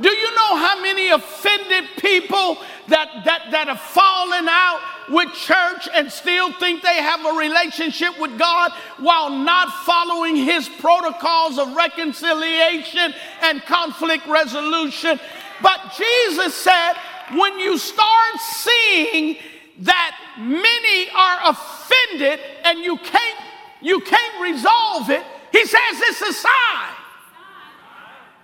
Do 0.01 0.09
you 0.09 0.35
know 0.35 0.57
how 0.57 0.81
many 0.81 1.09
offended 1.09 1.85
people 1.97 2.57
that, 2.89 3.09
that, 3.23 3.51
that 3.51 3.67
have 3.67 3.79
fallen 3.79 4.47
out 4.49 4.81
with 5.09 5.31
church 5.33 5.87
and 5.93 6.11
still 6.11 6.51
think 6.53 6.81
they 6.81 6.97
have 6.97 7.25
a 7.25 7.37
relationship 7.37 8.19
with 8.19 8.37
God 8.37 8.71
while 8.99 9.29
not 9.29 9.69
following 9.85 10.35
his 10.35 10.67
protocols 10.67 11.57
of 11.57 11.75
reconciliation 11.75 13.13
and 13.41 13.61
conflict 13.63 14.27
resolution? 14.27 15.19
But 15.61 15.95
Jesus 15.97 16.53
said, 16.55 16.93
when 17.33 17.57
you 17.57 17.77
start 17.77 18.35
seeing 18.39 19.37
that 19.79 20.17
many 20.37 21.09
are 21.15 21.51
offended 21.51 22.39
and 22.63 22.79
you 22.79 22.97
can't 22.97 23.39
you 23.81 23.99
can't 23.99 24.41
resolve 24.41 25.09
it, 25.11 25.23
he 25.51 25.63
says 25.65 25.79
it's 25.81 26.21
a 26.21 26.33
sign. 26.33 26.93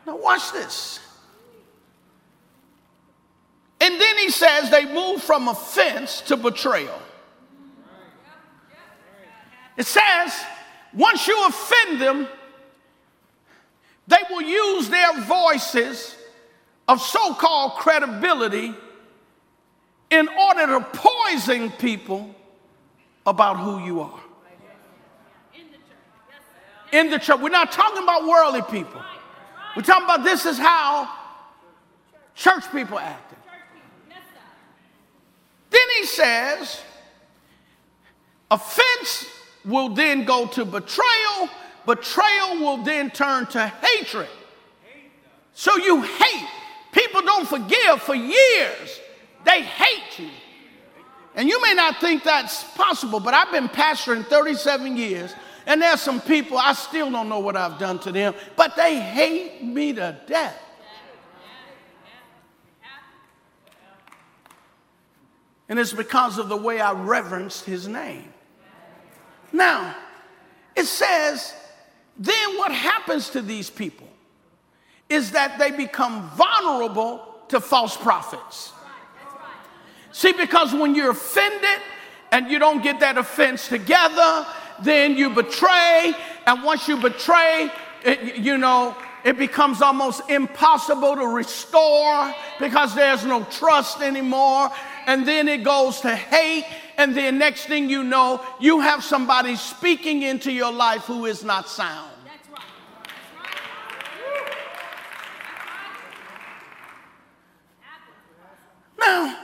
Now 0.06 0.18
watch 0.18 0.52
this. 0.52 1.00
And 3.82 4.00
then 4.00 4.18
he 4.20 4.30
says 4.30 4.70
they 4.70 4.86
move 4.86 5.24
from 5.24 5.48
offense 5.48 6.22
to 6.22 6.38
betrayal. 6.38 7.02
It 9.76 9.88
says, 9.88 10.40
once 10.94 11.28
you 11.28 11.48
offend 11.48 12.00
them, 12.00 12.28
they 14.08 14.18
will 14.30 14.44
use 14.44 14.88
their 14.88 15.22
voices 15.22 16.16
of 16.88 17.02
so 17.02 17.34
called 17.34 17.74
credibility 17.74 18.76
in 20.12 20.28
order 20.28 20.68
to 20.68 20.86
poison 20.94 21.72
people 21.72 22.36
about 23.26 23.58
who 23.58 23.84
you 23.84 24.02
are. 24.02 24.20
In 26.92 27.10
the 27.10 27.18
church. 27.18 27.40
We're 27.40 27.50
not 27.50 27.72
talking 27.72 28.04
about 28.04 28.28
worldly 28.28 28.62
people. 28.64 29.02
We're 29.76 29.84
talking 29.84 30.04
about 30.04 30.24
this 30.24 30.46
is 30.46 30.60
how 30.60 31.10
church 32.36 32.70
people 32.72 33.00
acted. 33.00 33.38
He 35.98 36.06
says, 36.06 36.82
offense 38.50 39.28
will 39.66 39.90
then 39.90 40.26
go 40.26 40.48
to 40.48 40.66
betrayal, 40.66 41.50
betrayal 41.86 42.60
will 42.60 42.84
then 42.84 43.10
turn 43.12 43.46
to 43.48 43.68
hatred. 43.68 44.30
So 45.54 45.76
you 45.78 46.02
hate. 46.02 46.48
People 46.92 47.22
don't 47.22 47.48
forgive 47.48 48.02
for 48.02 48.16
years, 48.16 49.00
they 49.46 49.62
hate 49.62 50.20
you. 50.20 50.30
And 51.36 51.48
you 51.48 51.62
may 51.62 51.74
not 51.74 52.02
think 52.02 52.24
that's 52.24 52.64
possible, 52.76 53.20
but 53.20 53.34
I've 53.34 53.52
been 53.52 53.70
pastoring 53.70 54.26
37 54.26 54.98
years, 54.98 55.34
and 55.66 55.82
there's 55.82 56.02
some 56.02 56.20
people 56.20 56.58
I 56.58 56.74
still 56.74 57.10
don't 57.10 57.30
know 57.30 57.40
what 57.40 57.56
I've 57.56 57.80
done 57.80 58.00
to 58.00 58.12
them, 58.12 58.34
but 58.58 58.76
they 58.76 59.00
hate 59.00 59.64
me 59.64 59.94
to 59.94 60.20
death. 60.28 60.58
And 65.72 65.80
it's 65.80 65.94
because 65.94 66.38
of 66.38 66.50
the 66.50 66.58
way 66.58 66.82
I 66.82 66.92
reverenced 66.92 67.64
his 67.64 67.88
name. 67.88 68.28
Now, 69.54 69.96
it 70.76 70.84
says, 70.84 71.54
then 72.18 72.58
what 72.58 72.74
happens 72.74 73.30
to 73.30 73.42
these 73.42 73.70
people 73.70 74.10
is 75.08 75.32
that 75.32 75.58
they 75.60 75.72
become 75.72 76.30
vulnerable 76.32 77.26
to 77.48 77.62
false 77.62 77.96
prophets. 77.96 78.74
See, 80.12 80.34
because 80.34 80.74
when 80.74 80.94
you're 80.94 81.12
offended 81.12 81.82
and 82.34 82.52
you 82.52 82.60
don't 82.60 82.84
get 82.84 83.00
that 83.00 83.18
offense 83.18 83.70
together, 83.70 84.46
then 84.84 85.16
you 85.16 85.30
betray, 85.30 86.14
and 86.48 86.64
once 86.64 86.90
you 86.90 86.98
betray, 86.98 87.72
it, 88.04 88.36
you 88.36 88.58
know, 88.58 88.94
it 89.24 89.38
becomes 89.38 89.82
almost 89.82 90.30
impossible 90.30 91.16
to 91.16 91.28
restore 91.28 92.36
because 92.60 92.94
there's 92.94 93.24
no 93.24 93.46
trust 93.46 94.02
anymore. 94.02 94.70
And 95.08 95.28
then 95.28 95.48
it 95.48 95.64
goes 95.64 96.02
to 96.02 96.16
hate, 96.16 96.66
and 96.98 97.16
then 97.16 97.38
next 97.38 97.66
thing 97.66 97.90
you 97.90 98.04
know, 98.04 98.42
you 98.60 98.80
have 98.80 99.04
somebody 99.04 99.56
speaking 99.56 100.22
into 100.22 100.52
your 100.52 100.72
life 100.72 101.02
who 101.02 101.26
is 101.26 101.44
not 101.44 101.68
sound. 101.68 102.12
Now, 109.00 109.38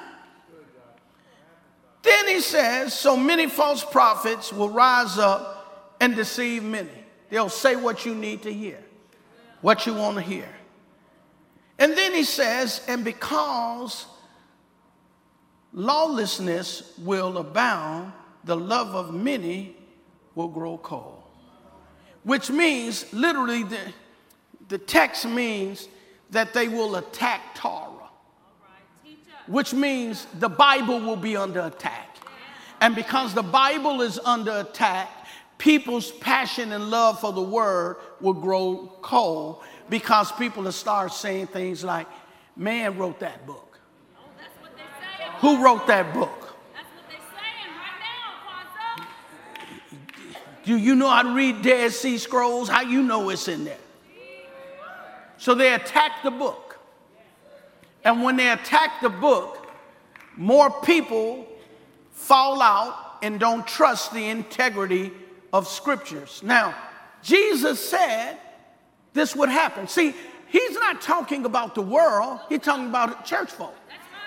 then 2.03 2.27
he 2.27 2.41
says, 2.41 2.93
so 2.93 3.17
many 3.17 3.47
false 3.47 3.83
prophets 3.83 4.53
will 4.53 4.69
rise 4.69 5.17
up 5.17 5.95
and 5.99 6.15
deceive 6.15 6.63
many. 6.63 6.89
They'll 7.29 7.49
say 7.49 7.75
what 7.75 8.05
you 8.05 8.13
need 8.13 8.43
to 8.43 8.53
hear, 8.53 8.81
what 9.61 9.85
you 9.85 9.95
want 9.95 10.15
to 10.17 10.21
hear. 10.21 10.47
And 11.79 11.97
then 11.97 12.13
he 12.13 12.23
says, 12.23 12.81
and 12.87 13.03
because 13.03 14.05
lawlessness 15.74 16.93
will 17.00 17.38
abound, 17.38 18.13
the 18.43 18.55
love 18.55 18.95
of 18.95 19.13
many 19.13 19.75
will 20.36 20.47
grow 20.47 20.77
cold. 20.77 21.24
Which 22.24 22.50
means, 22.50 23.12
literally, 23.13 23.63
the, 23.63 23.79
the 24.67 24.77
text 24.77 25.25
means 25.25 25.88
that 26.31 26.53
they 26.53 26.68
will 26.68 26.96
attack 26.98 27.55
Torah, 27.55 28.09
which 29.48 29.74
means 29.74 30.27
the 30.39 30.50
Bible 30.50 31.00
will 31.00 31.15
be 31.15 31.37
under 31.37 31.61
attack. 31.61 32.18
And 32.81 32.96
because 32.96 33.33
the 33.33 33.44
Bible 33.44 34.01
is 34.01 34.20
under 34.20 34.59
attack, 34.59 35.09
people's 35.57 36.11
passion 36.11 36.72
and 36.74 36.89
love 36.89 37.20
for 37.20 37.33
the 37.33 37.42
word 37.42 37.98
will 38.22 38.33
grow 38.33 38.94
cold 39.01 39.63
because 39.89 40.31
people 40.33 40.63
will 40.63 40.72
start 40.72 41.11
saying 41.13 41.48
things 41.48 41.83
like, 41.83 42.07
man 42.55 42.98
wrote 42.98 43.20
that 43.20 43.46
book. 43.48 43.67
Who 45.39 45.63
wrote 45.63 45.87
that 45.87 46.13
book? 46.13 46.57
That's 46.73 46.87
what 46.95 47.09
they're 47.09 47.19
saying 47.19 47.73
right 47.75 48.00
now, 48.00 48.33
Apostle. 48.95 49.05
Do 50.65 50.77
you 50.77 50.95
know 50.95 51.09
how 51.09 51.23
to 51.23 51.33
read 51.33 51.61
Dead 51.61 51.91
Sea 51.91 52.17
Scrolls? 52.17 52.69
How 52.69 52.81
you 52.81 53.03
know 53.03 53.29
it's 53.29 53.47
in 53.47 53.65
there? 53.65 53.77
So 55.37 55.53
they 55.53 55.73
attack 55.73 56.23
the 56.23 56.31
book. 56.31 56.79
And 58.03 58.23
when 58.23 58.37
they 58.37 58.50
attack 58.50 59.01
the 59.01 59.09
book, 59.09 59.67
more 60.35 60.69
people 60.81 61.47
fall 62.11 62.61
out 62.61 63.17
and 63.21 63.39
don't 63.39 63.65
trust 63.67 64.13
the 64.13 64.29
integrity 64.29 65.11
of 65.53 65.67
scriptures. 65.67 66.41
Now, 66.43 66.75
Jesus 67.21 67.79
said 67.79 68.37
this 69.13 69.35
would 69.35 69.50
happen. 69.50 69.87
See, 69.87 70.13
he's 70.47 70.73
not 70.73 71.01
talking 71.01 71.45
about 71.45 71.75
the 71.75 71.81
world, 71.81 72.39
he's 72.50 72.59
talking 72.59 72.87
about 72.87 73.25
church 73.25 73.51
folk. 73.51 73.75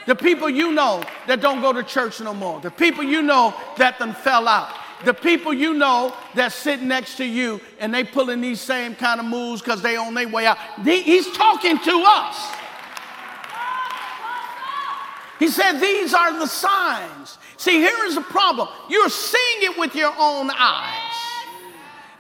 The 0.07 0.15
people 0.15 0.49
you 0.49 0.73
know 0.73 1.03
that 1.27 1.41
don't 1.41 1.61
go 1.61 1.73
to 1.73 1.83
church 1.83 2.21
no 2.21 2.35
more. 2.35 2.61
The 2.61 2.71
people 2.71 3.05
you 3.05 3.23
know 3.23 3.55
that 3.77 3.99
then 3.99 4.15
fell 4.15 4.49
out. 4.49 4.75
The 5.05 5.15
people 5.15 5.55
you 5.55 5.75
know 5.75 6.15
that 6.35 6.53
sit 6.53 6.83
next 6.83 7.17
to 7.17 7.25
you 7.25 7.61
and 7.79 7.93
they 7.93 8.05
pulling 8.05 8.41
these 8.41 8.61
same 8.61 8.95
kind 8.95 9.19
of 9.19 9.27
moves 9.27 9.63
because 9.63 9.81
they 9.81 9.97
on 9.97 10.15
their 10.15 10.29
way 10.29 10.47
out. 10.47 10.59
He's 10.85 11.31
talking 11.33 11.79
to 11.79 12.05
us. 12.07 12.57
He 15.39 15.49
said, 15.49 15.81
These 15.81 16.13
are 16.13 16.39
the 16.39 16.47
signs. 16.47 17.39
See, 17.57 17.79
here 17.79 18.05
is 18.05 18.15
the 18.15 18.21
problem. 18.21 18.69
You're 18.89 19.09
seeing 19.09 19.63
it 19.63 19.79
with 19.79 19.95
your 19.95 20.13
own 20.19 20.51
eyes. 20.51 21.13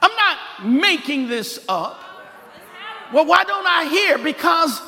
I'm 0.02 0.14
not 0.16 0.66
making 0.66 1.28
this 1.28 1.64
up. 1.68 2.00
Well, 3.12 3.26
why 3.26 3.44
don't 3.44 3.66
I 3.66 3.88
hear? 3.88 4.18
Because 4.18 4.80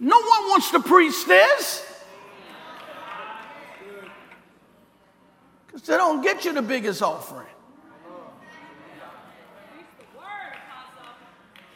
no 0.00 0.16
one 0.16 0.50
wants 0.50 0.70
to 0.70 0.80
preach 0.80 1.26
this. 1.26 1.84
Because 5.78 5.90
they 5.90 5.96
don't 5.96 6.22
get 6.22 6.44
you 6.44 6.52
the 6.52 6.60
biggest 6.60 7.02
offering. 7.02 7.46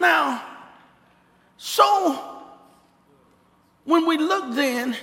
Now, 0.00 0.42
so 1.56 2.42
when 3.84 4.04
we 4.04 4.18
look 4.18 4.56
then 4.56 4.96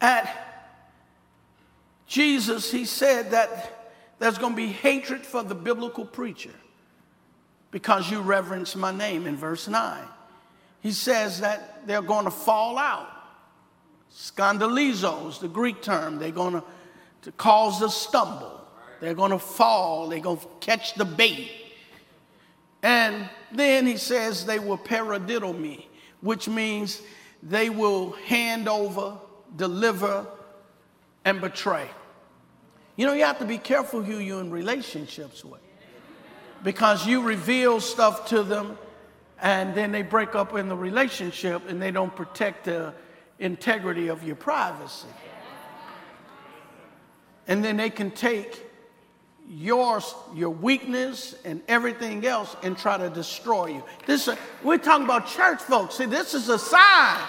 at 0.00 0.74
Jesus, 2.08 2.72
he 2.72 2.84
said 2.84 3.30
that 3.30 3.92
there's 4.18 4.38
going 4.38 4.54
to 4.54 4.56
be 4.56 4.66
hatred 4.66 5.24
for 5.24 5.44
the 5.44 5.54
biblical 5.54 6.04
preacher 6.04 6.54
because 7.70 8.10
you 8.10 8.22
reverence 8.22 8.74
my 8.74 8.90
name 8.90 9.28
in 9.28 9.36
verse 9.36 9.68
9. 9.68 10.02
He 10.80 10.90
says 10.90 11.38
that 11.42 11.86
they're 11.86 12.02
going 12.02 12.24
to 12.24 12.32
fall 12.32 12.76
out. 12.76 13.08
Scandalizo 14.12 15.28
is 15.28 15.38
the 15.38 15.46
Greek 15.46 15.80
term. 15.80 16.18
They're 16.18 16.32
going 16.32 16.54
to, 16.54 16.64
to 17.26 17.32
cause 17.32 17.82
a 17.82 17.90
stumble. 17.90 18.60
They're 19.00 19.12
going 19.12 19.32
to 19.32 19.38
fall. 19.40 20.08
They're 20.08 20.20
going 20.20 20.38
to 20.38 20.46
catch 20.60 20.94
the 20.94 21.04
bait. 21.04 21.50
And 22.84 23.28
then 23.50 23.84
he 23.84 23.96
says 23.96 24.46
they 24.46 24.60
will 24.60 24.78
paradidomi, 24.78 25.86
which 26.20 26.48
means 26.48 27.02
they 27.42 27.68
will 27.68 28.12
hand 28.12 28.68
over, 28.68 29.18
deliver, 29.56 30.24
and 31.24 31.40
betray. 31.40 31.90
You 32.94 33.06
know, 33.06 33.12
you 33.12 33.24
have 33.24 33.40
to 33.40 33.44
be 33.44 33.58
careful 33.58 34.04
who 34.04 34.20
you're 34.20 34.40
in 34.40 34.52
relationships 34.52 35.44
with 35.44 35.60
because 36.62 37.08
you 37.08 37.22
reveal 37.22 37.80
stuff 37.80 38.28
to 38.28 38.44
them 38.44 38.78
and 39.42 39.74
then 39.74 39.90
they 39.90 40.02
break 40.02 40.36
up 40.36 40.54
in 40.54 40.68
the 40.68 40.76
relationship 40.76 41.68
and 41.68 41.82
they 41.82 41.90
don't 41.90 42.14
protect 42.14 42.66
the 42.66 42.94
integrity 43.40 44.06
of 44.06 44.22
your 44.22 44.36
privacy. 44.36 45.08
And 47.48 47.64
then 47.64 47.76
they 47.76 47.90
can 47.90 48.10
take 48.10 48.62
your, 49.48 50.00
your 50.34 50.50
weakness 50.50 51.36
and 51.44 51.62
everything 51.68 52.26
else 52.26 52.56
and 52.62 52.76
try 52.76 52.98
to 52.98 53.08
destroy 53.08 53.66
you. 53.66 53.84
This, 54.06 54.28
uh, 54.28 54.36
we're 54.62 54.78
talking 54.78 55.04
about 55.04 55.28
church 55.28 55.60
folks. 55.60 55.96
See, 55.96 56.06
this 56.06 56.34
is 56.34 56.48
a 56.48 56.58
sign. 56.58 57.20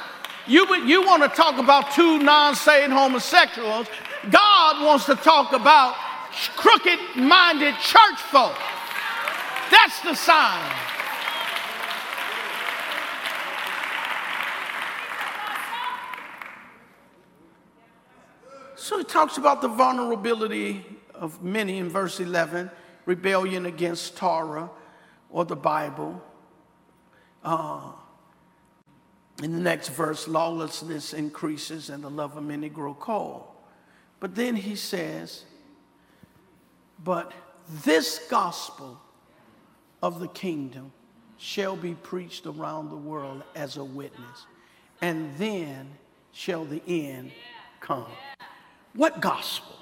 You, 0.47 0.65
you 0.85 1.05
want 1.05 1.23
to 1.23 1.29
talk 1.29 1.59
about 1.59 1.91
two 1.91 2.19
non 2.19 2.55
saved 2.55 2.91
homosexuals. 2.91 3.87
God 4.31 4.85
wants 4.85 5.05
to 5.05 5.15
talk 5.15 5.53
about 5.53 5.95
crooked 6.55 6.99
minded 7.15 7.75
church 7.75 8.19
folk. 8.31 8.55
That's 9.69 10.01
the 10.01 10.15
sign. 10.15 10.96
So 18.87 18.97
he 18.97 19.03
talks 19.03 19.37
about 19.37 19.61
the 19.61 19.67
vulnerability 19.67 20.85
of 21.13 21.43
many 21.43 21.79
in 21.79 21.89
verse 21.89 22.21
11 22.21 22.71
rebellion 23.05 23.65
against 23.65 24.15
Torah 24.15 24.69
or 25.29 25.43
the 25.43 25.57
Bible. 25.57 26.23
Uh, 27.43 27.91
in 29.43 29.51
the 29.51 29.59
next 29.59 29.89
verse, 29.89 30.25
lawlessness 30.25 31.13
increases 31.13 31.89
and 31.89 32.01
the 32.01 32.09
love 32.09 32.37
of 32.37 32.43
many 32.45 32.69
grow 32.69 32.93
cold. 32.93 33.43
But 34.21 34.35
then 34.35 34.55
he 34.55 34.77
says, 34.77 35.43
But 37.03 37.33
this 37.83 38.21
gospel 38.29 39.01
of 40.01 40.21
the 40.21 40.29
kingdom 40.29 40.93
shall 41.35 41.75
be 41.75 41.93
preached 41.93 42.45
around 42.45 42.89
the 42.89 42.95
world 42.95 43.43
as 43.53 43.75
a 43.75 43.83
witness, 43.83 44.45
and 45.01 45.35
then 45.35 45.89
shall 46.31 46.63
the 46.63 46.81
end 46.87 47.33
come. 47.81 48.07
What 48.97 49.21
gospel? 49.21 49.75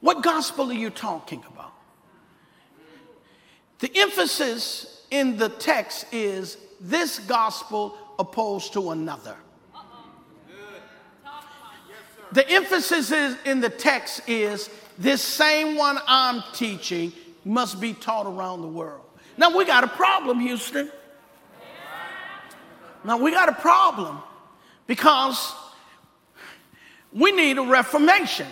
What 0.00 0.20
gospel 0.20 0.70
are 0.70 0.74
you 0.74 0.90
talking 0.90 1.44
about? 1.46 1.72
The 3.78 3.90
emphasis 3.94 5.06
in 5.12 5.36
the 5.36 5.48
text 5.48 6.06
is 6.10 6.56
this 6.80 7.20
gospel 7.20 7.96
opposed 8.18 8.72
to 8.72 8.90
another. 8.90 9.36
The 12.32 12.48
emphasis 12.50 13.12
is 13.12 13.36
in 13.44 13.60
the 13.60 13.70
text 13.70 14.22
is 14.28 14.70
this 14.98 15.22
same 15.22 15.76
one 15.76 16.00
I'm 16.08 16.42
teaching 16.52 17.12
must 17.44 17.80
be 17.80 17.92
taught 17.92 18.26
around 18.26 18.62
the 18.62 18.68
world. 18.68 19.04
Now 19.36 19.56
we 19.56 19.64
got 19.64 19.84
a 19.84 19.88
problem, 19.88 20.40
Houston. 20.40 20.90
Now 23.04 23.18
we 23.18 23.30
got 23.30 23.48
a 23.48 23.54
problem 23.54 24.20
because 24.90 25.54
we 27.12 27.30
need 27.30 27.58
a 27.58 27.62
reformation. 27.62 28.48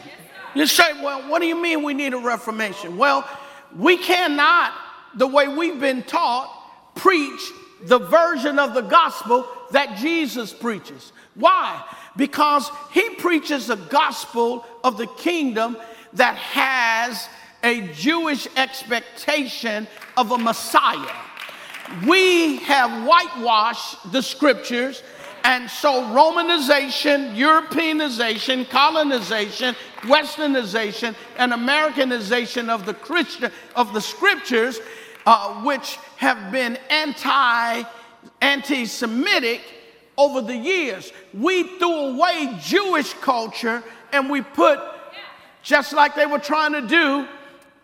You 0.54 0.68
say, 0.68 1.02
well, 1.02 1.28
what 1.28 1.40
do 1.40 1.48
you 1.48 1.60
mean 1.60 1.82
we 1.82 1.94
need 1.94 2.14
a 2.14 2.18
reformation? 2.18 2.96
Well, 2.96 3.28
we 3.76 3.96
cannot, 3.96 4.72
the 5.16 5.26
way 5.26 5.48
we've 5.48 5.80
been 5.80 6.04
taught, 6.04 6.94
preach 6.94 7.40
the 7.82 7.98
version 7.98 8.60
of 8.60 8.72
the 8.72 8.82
gospel 8.82 9.48
that 9.72 9.96
Jesus 9.98 10.52
preaches. 10.52 11.12
Why? 11.34 11.84
Because 12.16 12.70
he 12.92 13.16
preaches 13.16 13.68
a 13.68 13.76
gospel 13.76 14.64
of 14.84 14.96
the 14.96 15.08
kingdom 15.08 15.76
that 16.12 16.36
has 16.36 17.28
a 17.64 17.80
Jewish 17.94 18.46
expectation 18.56 19.88
of 20.16 20.30
a 20.30 20.38
Messiah. 20.38 21.16
We 22.06 22.58
have 22.58 23.04
whitewashed 23.04 24.12
the 24.12 24.22
scriptures, 24.22 25.02
and 25.48 25.70
so 25.70 26.02
Romanization, 26.12 27.34
Europeanization, 27.34 28.68
colonization, 28.68 29.74
Westernization, 30.02 31.14
and 31.38 31.54
Americanization 31.54 32.68
of 32.68 32.84
the 32.84 32.92
Christian 32.92 33.50
of 33.74 33.94
the 33.94 34.00
scriptures, 34.02 34.78
uh, 35.24 35.54
which 35.62 35.98
have 36.18 36.52
been 36.52 36.78
anti 36.90 37.82
anti-Semitic 38.42 39.62
over 40.18 40.42
the 40.42 40.54
years. 40.54 41.14
We 41.32 41.78
threw 41.78 41.94
away 41.94 42.54
Jewish 42.60 43.14
culture 43.14 43.82
and 44.12 44.28
we 44.28 44.42
put, 44.42 44.78
just 45.62 45.94
like 45.94 46.14
they 46.14 46.26
were 46.26 46.40
trying 46.40 46.74
to 46.74 46.82
do 46.82 47.26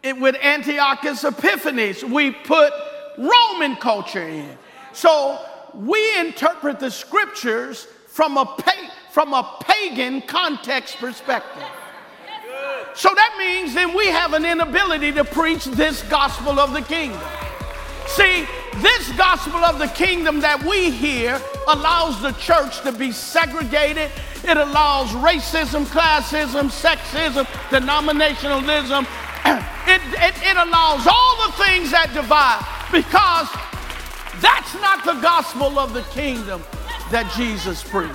it 0.03 0.21
with 0.21 0.37
Antiochus 0.43 1.25
Epiphanes, 1.25 2.05
we 2.05 2.31
put 2.31 2.75
Roman 3.17 3.77
culture 3.77 4.29
in. 4.29 4.59
So 4.93 5.43
we 5.77 6.19
interpret 6.19 6.81
the 6.81 6.91
scriptures 6.91 7.87
from 8.07 8.37
a, 8.37 8.45
pa- 8.45 8.93
from 9.11 9.33
a 9.33 9.59
pagan 9.61 10.23
context 10.23 10.97
perspective. 10.97 11.65
So 12.95 13.13
that 13.13 13.35
means 13.39 13.75
then 13.75 13.97
we 13.97 14.07
have 14.07 14.35
an 14.35 14.45
inability 14.45 15.11
to 15.13 15.25
preach 15.25 15.65
this 15.65 16.03
gospel 16.05 16.61
of 16.61 16.73
the 16.73 16.83
kingdom. 16.83 17.21
See, 18.07 18.47
this 18.77 19.11
gospel 19.17 19.65
of 19.65 19.79
the 19.79 19.89
kingdom 19.89 20.41
that 20.41 20.63
we 20.63 20.91
hear 20.91 21.41
allows 21.67 22.21
the 22.23 22.33
church 22.33 22.83
to 22.83 22.93
be 22.93 23.11
segregated. 23.11 24.11
It 24.45 24.57
allows 24.57 25.09
racism, 25.09 25.87
classism, 25.87 26.71
sexism, 26.71 27.45
denominationalism. 27.71 29.07
It, 29.87 30.01
it, 30.15 30.35
it 30.43 30.57
allows 30.57 31.07
all 31.07 31.47
the 31.47 31.53
things 31.63 31.91
that 31.91 32.09
divide 32.15 32.65
because 32.91 33.47
that's 34.41 34.75
not 34.75 35.05
the 35.05 35.15
gospel 35.21 35.79
of 35.79 35.93
the 35.93 36.03
kingdom 36.03 36.63
that 37.11 37.31
Jesus 37.37 37.83
preached. 37.83 38.15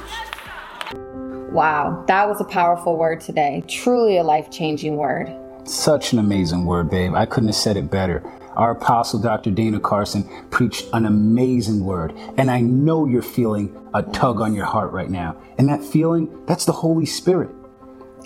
Wow, 1.51 2.03
that 2.07 2.27
was 2.27 2.39
a 2.41 2.45
powerful 2.45 2.97
word 2.97 3.21
today. 3.21 3.63
Truly 3.67 4.17
a 4.17 4.23
life 4.23 4.51
changing 4.51 4.97
word. 4.97 5.35
Such 5.67 6.13
an 6.13 6.19
amazing 6.19 6.65
word, 6.65 6.89
babe. 6.89 7.13
I 7.15 7.25
couldn't 7.25 7.49
have 7.49 7.55
said 7.55 7.77
it 7.77 7.89
better. 7.89 8.23
Our 8.55 8.71
apostle, 8.71 9.19
Dr. 9.19 9.51
Dana 9.51 9.79
Carson, 9.79 10.27
preached 10.49 10.87
an 10.93 11.05
amazing 11.05 11.83
word. 11.85 12.13
And 12.37 12.51
I 12.51 12.61
know 12.61 13.05
you're 13.05 13.21
feeling 13.21 13.75
a 13.93 14.03
tug 14.03 14.41
on 14.41 14.53
your 14.53 14.65
heart 14.65 14.91
right 14.91 15.09
now. 15.09 15.37
And 15.57 15.69
that 15.69 15.83
feeling, 15.83 16.45
that's 16.45 16.65
the 16.65 16.71
Holy 16.71 17.05
Spirit. 17.05 17.49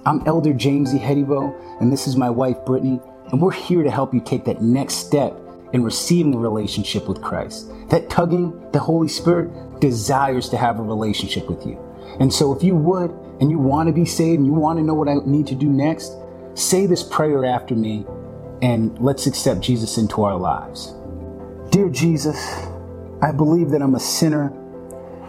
I'm 0.05 0.21
Elder 0.25 0.53
James 0.53 0.93
E. 0.93 0.99
Hedibo, 0.99 1.55
and 1.79 1.91
this 1.91 2.07
is 2.07 2.17
my 2.17 2.29
wife, 2.29 2.57
Brittany. 2.65 2.99
And 3.31 3.41
we're 3.41 3.51
here 3.51 3.83
to 3.83 3.91
help 3.91 4.13
you 4.13 4.19
take 4.19 4.43
that 4.45 4.61
next 4.61 4.95
step 4.95 5.33
in 5.73 5.83
receiving 5.83 6.33
a 6.35 6.37
relationship 6.37 7.07
with 7.07 7.21
Christ. 7.21 7.69
That 7.89 8.09
tugging, 8.09 8.71
the 8.71 8.79
Holy 8.79 9.07
Spirit 9.07 9.79
desires 9.79 10.47
to 10.49 10.57
have 10.57 10.79
a 10.79 10.83
relationship 10.83 11.49
with 11.49 11.65
you. 11.65 11.77
And 12.19 12.31
so 12.31 12.55
if 12.55 12.63
you 12.63 12.75
would, 12.75 13.11
and 13.41 13.49
you 13.49 13.57
want 13.57 13.87
to 13.87 13.93
be 13.93 14.05
saved, 14.05 14.37
and 14.37 14.45
you 14.45 14.53
want 14.53 14.77
to 14.77 14.83
know 14.83 14.93
what 14.93 15.09
I 15.09 15.15
need 15.25 15.47
to 15.47 15.55
do 15.55 15.67
next, 15.67 16.13
say 16.53 16.85
this 16.85 17.03
prayer 17.03 17.43
after 17.43 17.75
me, 17.75 18.05
and 18.61 18.97
let's 18.99 19.25
accept 19.25 19.61
Jesus 19.61 19.97
into 19.97 20.23
our 20.23 20.37
lives. 20.37 20.93
Dear 21.71 21.89
Jesus, 21.89 22.37
I 23.21 23.31
believe 23.31 23.71
that 23.71 23.81
I'm 23.81 23.95
a 23.95 23.99
sinner 23.99 24.53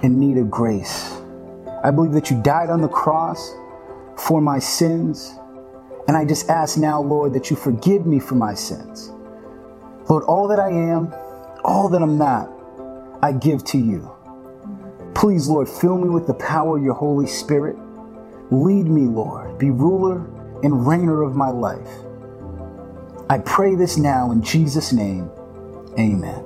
in 0.02 0.20
need 0.20 0.36
of 0.36 0.50
grace. 0.50 1.16
I 1.82 1.90
believe 1.90 2.12
that 2.12 2.30
you 2.30 2.40
died 2.42 2.68
on 2.68 2.82
the 2.82 2.88
cross 2.88 3.54
for 4.18 4.40
my 4.40 4.58
sins. 4.58 5.34
And 6.06 6.16
I 6.16 6.24
just 6.24 6.50
ask 6.50 6.76
now, 6.76 7.00
Lord, 7.00 7.32
that 7.32 7.50
you 7.50 7.56
forgive 7.56 8.04
me 8.04 8.20
for 8.20 8.34
my 8.34 8.52
sins. 8.52 9.10
Lord, 10.08 10.24
all 10.24 10.48
that 10.48 10.60
I 10.60 10.70
am, 10.70 11.14
all 11.64 11.88
that 11.88 12.02
I'm 12.02 12.18
not, 12.18 12.50
I 13.22 13.32
give 13.32 13.64
to 13.66 13.78
you. 13.78 14.10
Please, 15.14 15.48
Lord, 15.48 15.68
fill 15.68 15.96
me 15.96 16.10
with 16.10 16.26
the 16.26 16.34
power 16.34 16.76
of 16.76 16.84
your 16.84 16.94
Holy 16.94 17.26
Spirit. 17.26 17.76
Lead 18.50 18.86
me, 18.86 19.02
Lord. 19.02 19.56
Be 19.58 19.70
ruler 19.70 20.18
and 20.62 20.72
reigner 20.86 21.26
of 21.26 21.34
my 21.34 21.48
life. 21.48 21.88
I 23.30 23.38
pray 23.38 23.74
this 23.74 23.96
now 23.96 24.30
in 24.32 24.42
Jesus' 24.42 24.92
name. 24.92 25.30
Amen. 25.98 26.44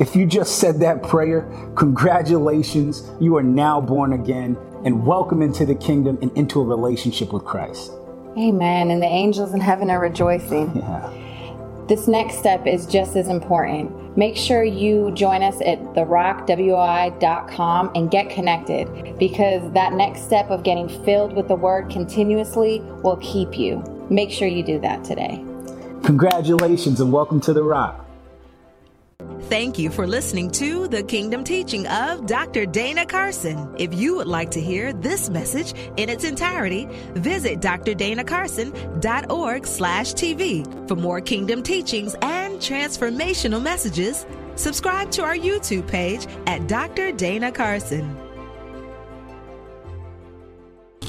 If 0.00 0.16
you 0.16 0.26
just 0.26 0.58
said 0.58 0.80
that 0.80 1.02
prayer, 1.02 1.48
congratulations. 1.76 3.08
You 3.20 3.36
are 3.36 3.42
now 3.42 3.80
born 3.80 4.12
again 4.12 4.56
and 4.84 5.06
welcome 5.06 5.40
into 5.42 5.64
the 5.64 5.74
kingdom 5.74 6.18
and 6.20 6.36
into 6.36 6.60
a 6.60 6.64
relationship 6.64 7.32
with 7.32 7.44
Christ. 7.44 7.92
Amen. 8.36 8.90
And 8.90 9.00
the 9.00 9.06
angels 9.06 9.54
in 9.54 9.60
heaven 9.60 9.90
are 9.90 10.00
rejoicing. 10.00 10.72
Yeah. 10.84 11.23
This 11.86 12.08
next 12.08 12.38
step 12.38 12.66
is 12.66 12.86
just 12.86 13.14
as 13.14 13.28
important. 13.28 14.16
Make 14.16 14.38
sure 14.38 14.64
you 14.64 15.10
join 15.12 15.42
us 15.42 15.60
at 15.60 15.78
therockwoi.com 15.94 17.90
and 17.94 18.10
get 18.10 18.30
connected 18.30 19.18
because 19.18 19.70
that 19.72 19.92
next 19.92 20.22
step 20.22 20.48
of 20.48 20.62
getting 20.62 20.88
filled 21.04 21.34
with 21.34 21.46
the 21.48 21.56
word 21.56 21.90
continuously 21.90 22.80
will 23.02 23.18
keep 23.18 23.58
you. 23.58 23.84
Make 24.08 24.30
sure 24.30 24.48
you 24.48 24.62
do 24.62 24.78
that 24.80 25.04
today. 25.04 25.44
Congratulations 26.04 27.00
and 27.00 27.12
welcome 27.12 27.38
to 27.42 27.52
The 27.52 27.62
Rock. 27.62 28.03
Thank 29.54 29.78
you 29.78 29.88
for 29.88 30.04
listening 30.04 30.50
to 30.50 30.88
the 30.88 31.04
Kingdom 31.04 31.44
Teaching 31.44 31.86
of 31.86 32.26
Dr. 32.26 32.66
Dana 32.66 33.06
Carson. 33.06 33.72
If 33.78 33.94
you 33.94 34.16
would 34.16 34.26
like 34.26 34.50
to 34.50 34.60
hear 34.60 34.92
this 34.92 35.30
message 35.30 35.74
in 35.96 36.08
its 36.08 36.24
entirety, 36.24 36.88
visit 37.12 37.60
drdanacarson.org 37.60 39.64
slash 39.64 40.12
TV. 40.14 40.88
For 40.88 40.96
more 40.96 41.20
Kingdom 41.20 41.62
teachings 41.62 42.16
and 42.20 42.56
transformational 42.56 43.62
messages, 43.62 44.26
subscribe 44.56 45.12
to 45.12 45.22
our 45.22 45.36
YouTube 45.36 45.86
page 45.86 46.26
at 46.48 46.66
Dr. 46.66 47.12
Dana 47.12 47.52
Carson. 47.52 48.23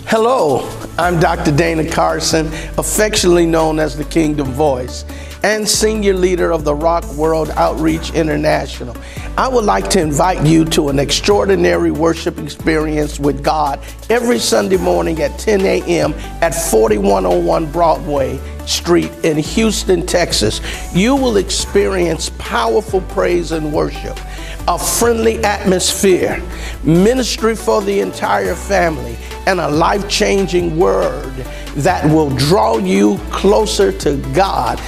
Hello, 0.07 0.69
I'm 0.99 1.19
Dr. 1.19 1.51
Dana 1.51 1.89
Carson, 1.89 2.45
affectionately 2.77 3.47
known 3.47 3.79
as 3.79 3.97
the 3.97 4.03
Kingdom 4.03 4.51
Voice, 4.51 5.03
and 5.41 5.67
senior 5.67 6.13
leader 6.13 6.51
of 6.51 6.63
the 6.63 6.75
Rock 6.75 7.11
World 7.15 7.49
Outreach 7.49 8.13
International. 8.13 8.95
I 9.35 9.47
would 9.47 9.65
like 9.65 9.89
to 9.89 9.99
invite 9.99 10.45
you 10.45 10.63
to 10.65 10.89
an 10.89 10.99
extraordinary 10.99 11.89
worship 11.89 12.37
experience 12.37 13.19
with 13.19 13.43
God 13.43 13.79
every 14.07 14.37
Sunday 14.37 14.77
morning 14.77 15.23
at 15.23 15.39
10 15.39 15.61
a.m. 15.61 16.13
at 16.43 16.51
4101 16.51 17.71
Broadway 17.71 18.39
Street 18.67 19.11
in 19.23 19.37
Houston, 19.37 20.05
Texas. 20.05 20.61
You 20.95 21.15
will 21.15 21.37
experience 21.37 22.29
powerful 22.37 23.01
praise 23.01 23.51
and 23.51 23.73
worship. 23.73 24.19
A 24.67 24.79
friendly 24.79 25.43
atmosphere, 25.43 26.41
ministry 26.83 27.55
for 27.55 27.81
the 27.81 27.99
entire 27.99 28.55
family, 28.55 29.17
and 29.45 29.59
a 29.59 29.69
life 29.69 30.07
changing 30.09 30.77
word 30.77 31.33
that 31.75 32.03
will 32.11 32.29
draw 32.35 32.77
you 32.77 33.19
closer 33.29 33.91
to 33.91 34.17
God. 34.33 34.79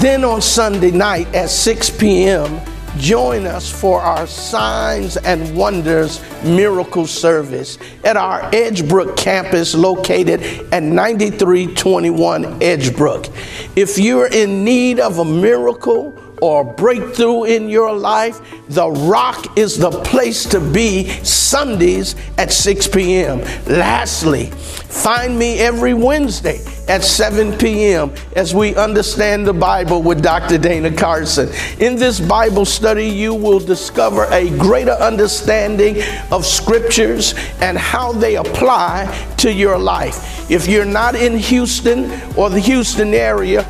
Then 0.00 0.24
on 0.24 0.42
Sunday 0.42 0.90
night 0.90 1.32
at 1.34 1.50
6 1.50 1.90
p.m., 1.90 2.60
join 2.98 3.46
us 3.46 3.70
for 3.70 4.00
our 4.00 4.26
Signs 4.26 5.16
and 5.16 5.56
Wonders 5.56 6.20
Miracle 6.44 7.06
Service 7.06 7.78
at 8.04 8.16
our 8.16 8.42
Edgebrook 8.50 9.16
campus 9.16 9.74
located 9.74 10.42
at 10.72 10.82
9321 10.82 12.60
Edgebrook. 12.60 13.32
If 13.76 13.98
you're 13.98 14.26
in 14.26 14.64
need 14.64 15.00
of 15.00 15.18
a 15.18 15.24
miracle, 15.24 16.21
or 16.42 16.64
breakthrough 16.64 17.44
in 17.44 17.68
your 17.68 17.92
life, 17.94 18.40
The 18.68 18.90
Rock 18.90 19.56
is 19.56 19.78
the 19.78 19.92
place 20.02 20.44
to 20.46 20.58
be 20.58 21.08
Sundays 21.22 22.16
at 22.36 22.52
6 22.52 22.88
p.m. 22.88 23.38
Lastly, 23.66 24.46
find 24.46 25.38
me 25.38 25.60
every 25.60 25.94
Wednesday 25.94 26.58
at 26.88 27.04
7 27.04 27.56
p.m. 27.58 28.12
as 28.34 28.56
we 28.56 28.74
understand 28.74 29.46
the 29.46 29.52
Bible 29.52 30.02
with 30.02 30.20
Dr. 30.20 30.58
Dana 30.58 30.92
Carson. 30.92 31.48
In 31.78 31.94
this 31.94 32.18
Bible 32.18 32.64
study, 32.64 33.06
you 33.06 33.34
will 33.34 33.60
discover 33.60 34.24
a 34.32 34.50
greater 34.58 34.94
understanding 34.94 36.02
of 36.32 36.44
scriptures 36.44 37.34
and 37.60 37.78
how 37.78 38.10
they 38.10 38.34
apply 38.34 39.06
to 39.38 39.52
your 39.52 39.78
life. 39.78 40.50
If 40.50 40.66
you're 40.66 40.84
not 40.84 41.14
in 41.14 41.38
Houston 41.38 42.10
or 42.36 42.50
the 42.50 42.58
Houston 42.58 43.14
area, 43.14 43.64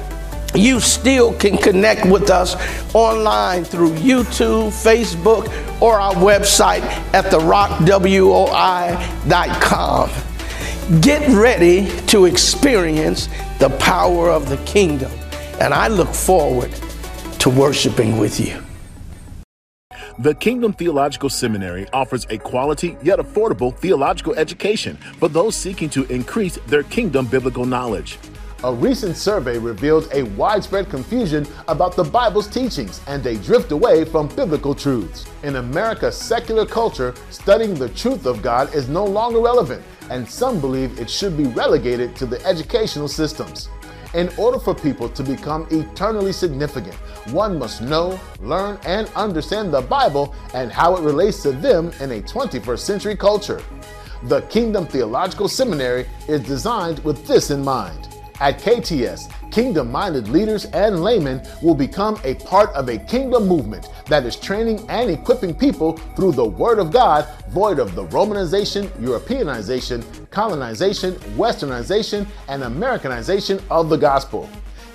you 0.54 0.80
still 0.80 1.32
can 1.34 1.56
connect 1.56 2.04
with 2.06 2.30
us 2.30 2.56
online 2.94 3.64
through 3.64 3.92
YouTube, 3.94 4.70
Facebook, 4.70 5.48
or 5.80 5.98
our 5.98 6.14
website 6.14 6.82
at 7.14 7.24
therockWOI.com. 7.26 7.80
Get 11.00 11.28
ready 11.34 11.88
to 12.06 12.26
experience 12.26 13.28
the 13.58 13.70
power 13.78 14.30
of 14.30 14.48
the 14.48 14.58
kingdom, 14.58 15.10
and 15.60 15.72
I 15.72 15.88
look 15.88 16.08
forward 16.08 16.72
to 17.38 17.50
worshiping 17.50 18.18
with 18.18 18.38
you. 18.40 18.62
The 20.18 20.34
Kingdom 20.34 20.74
Theological 20.74 21.30
Seminary 21.30 21.88
offers 21.92 22.26
a 22.28 22.36
quality 22.36 22.96
yet 23.02 23.18
affordable 23.18 23.74
theological 23.74 24.34
education 24.34 24.96
for 25.18 25.28
those 25.28 25.56
seeking 25.56 25.88
to 25.90 26.04
increase 26.12 26.58
their 26.66 26.82
kingdom 26.82 27.26
biblical 27.26 27.64
knowledge. 27.64 28.18
A 28.64 28.72
recent 28.72 29.16
survey 29.16 29.58
revealed 29.58 30.08
a 30.12 30.22
widespread 30.22 30.88
confusion 30.88 31.44
about 31.66 31.96
the 31.96 32.04
Bible's 32.04 32.46
teachings 32.46 33.00
and 33.08 33.26
a 33.26 33.36
drift 33.38 33.72
away 33.72 34.04
from 34.04 34.28
biblical 34.28 34.72
truths. 34.72 35.26
In 35.42 35.56
America's 35.56 36.16
secular 36.16 36.64
culture, 36.64 37.12
studying 37.30 37.74
the 37.74 37.88
truth 37.88 38.24
of 38.24 38.40
God 38.40 38.72
is 38.72 38.88
no 38.88 39.04
longer 39.04 39.40
relevant, 39.40 39.82
and 40.10 40.28
some 40.28 40.60
believe 40.60 41.00
it 41.00 41.10
should 41.10 41.36
be 41.36 41.46
relegated 41.46 42.14
to 42.14 42.24
the 42.24 42.40
educational 42.46 43.08
systems. 43.08 43.68
In 44.14 44.30
order 44.38 44.60
for 44.60 44.76
people 44.76 45.08
to 45.08 45.24
become 45.24 45.66
eternally 45.72 46.32
significant, 46.32 46.94
one 47.32 47.58
must 47.58 47.82
know, 47.82 48.20
learn, 48.38 48.78
and 48.86 49.08
understand 49.16 49.74
the 49.74 49.80
Bible 49.80 50.36
and 50.54 50.70
how 50.70 50.94
it 50.94 51.02
relates 51.02 51.42
to 51.42 51.50
them 51.50 51.90
in 51.98 52.12
a 52.12 52.22
21st 52.22 52.78
century 52.78 53.16
culture. 53.16 53.60
The 54.24 54.42
Kingdom 54.42 54.86
Theological 54.86 55.48
Seminary 55.48 56.06
is 56.28 56.42
designed 56.42 57.00
with 57.00 57.26
this 57.26 57.50
in 57.50 57.64
mind. 57.64 58.11
At 58.42 58.58
KTS, 58.58 59.32
kingdom 59.52 59.92
minded 59.92 60.26
leaders 60.26 60.64
and 60.64 61.04
laymen 61.04 61.46
will 61.62 61.76
become 61.76 62.20
a 62.24 62.34
part 62.34 62.70
of 62.70 62.88
a 62.88 62.98
kingdom 62.98 63.46
movement 63.46 63.88
that 64.06 64.26
is 64.26 64.34
training 64.34 64.84
and 64.90 65.08
equipping 65.08 65.54
people 65.54 65.96
through 66.16 66.32
the 66.32 66.44
Word 66.44 66.80
of 66.80 66.90
God, 66.90 67.28
void 67.50 67.78
of 67.78 67.94
the 67.94 68.04
Romanization, 68.06 68.88
Europeanization, 68.98 70.02
colonization, 70.30 71.12
westernization, 71.36 72.26
and 72.48 72.64
Americanization 72.64 73.60
of 73.70 73.88
the 73.88 73.96
gospel. 73.96 74.50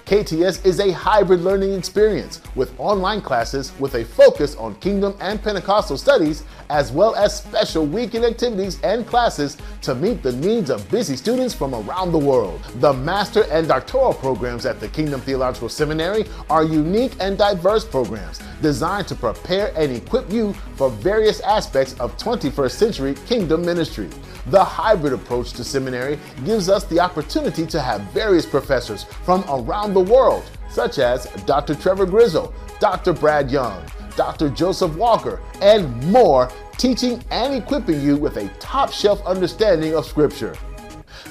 KTS 0.07 0.65
is 0.65 0.81
a 0.81 0.91
hybrid 0.91 1.39
learning 1.39 1.73
experience 1.73 2.41
with 2.55 2.77
online 2.79 3.21
classes 3.21 3.71
with 3.79 3.95
a 3.95 4.03
focus 4.03 4.55
on 4.55 4.75
kingdom 4.75 5.15
and 5.21 5.41
Pentecostal 5.41 5.97
studies, 5.97 6.43
as 6.69 6.91
well 6.91 7.15
as 7.15 7.37
special 7.37 7.85
weekend 7.85 8.25
activities 8.25 8.81
and 8.81 9.05
classes 9.07 9.57
to 9.81 9.95
meet 9.95 10.21
the 10.23 10.33
needs 10.33 10.69
of 10.69 10.89
busy 10.89 11.15
students 11.15 11.53
from 11.53 11.73
around 11.73 12.11
the 12.11 12.17
world. 12.17 12.61
The 12.75 12.93
master 12.93 13.45
and 13.51 13.67
doctoral 13.67 14.13
programs 14.13 14.65
at 14.65 14.79
the 14.79 14.87
Kingdom 14.87 15.21
Theological 15.21 15.69
Seminary 15.69 16.25
are 16.49 16.63
unique 16.63 17.13
and 17.19 17.37
diverse 17.37 17.85
programs 17.85 18.39
designed 18.61 19.07
to 19.07 19.15
prepare 19.15 19.71
and 19.75 19.91
equip 19.91 20.31
you 20.31 20.53
for 20.75 20.89
various 20.89 21.39
aspects 21.41 21.93
of 21.99 22.17
21st 22.17 22.71
century 22.71 23.15
kingdom 23.25 23.65
ministry. 23.65 24.09
The 24.47 24.63
hybrid 24.63 25.13
approach 25.13 25.53
to 25.53 25.63
seminary 25.63 26.17
gives 26.45 26.69
us 26.69 26.85
the 26.85 26.99
opportunity 26.99 27.65
to 27.67 27.81
have 27.81 28.01
various 28.13 28.45
professors 28.45 29.03
from 29.03 29.43
around 29.49 29.93
the 29.93 30.01
world, 30.01 30.49
such 30.69 30.99
as 30.99 31.25
Dr. 31.45 31.75
Trevor 31.75 32.05
Grizzle, 32.05 32.53
Dr. 32.79 33.11
Brad 33.11 33.51
Young, 33.51 33.83
Dr. 34.17 34.49
Joseph 34.49 34.93
Walker, 34.97 35.41
and 35.61 36.03
more, 36.11 36.51
teaching 36.77 37.23
and 37.31 37.53
equipping 37.53 38.01
you 38.01 38.17
with 38.17 38.35
a 38.35 38.49
top 38.59 38.91
shelf 38.91 39.25
understanding 39.25 39.95
of 39.95 40.05
Scripture. 40.05 40.57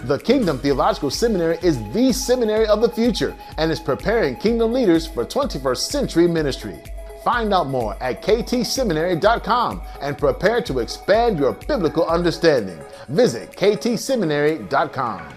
The 0.04 0.18
Kingdom 0.18 0.58
Theological 0.58 1.10
Seminary 1.10 1.58
is 1.62 1.78
the 1.92 2.12
seminary 2.12 2.66
of 2.66 2.80
the 2.80 2.88
future 2.88 3.36
and 3.58 3.70
is 3.70 3.80
preparing 3.80 4.36
kingdom 4.36 4.72
leaders 4.72 5.06
for 5.06 5.24
21st 5.24 5.78
century 5.78 6.28
ministry. 6.28 6.82
Find 7.24 7.52
out 7.52 7.68
more 7.68 8.00
at 8.00 8.22
ktseminary.com 8.22 9.82
and 10.00 10.16
prepare 10.16 10.62
to 10.62 10.78
expand 10.78 11.38
your 11.38 11.54
biblical 11.54 12.06
understanding. 12.06 12.78
Visit 13.08 13.50
ktseminary.com. 13.52 15.28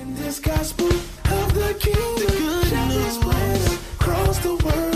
In 0.00 0.14
this 0.14 0.40
gospel 0.40 0.88
of 0.88 1.54
the 1.54 1.76
kingdom, 1.78 2.20
spread 3.10 3.78
across 4.00 4.38
the 4.40 4.54
world, 4.64 4.89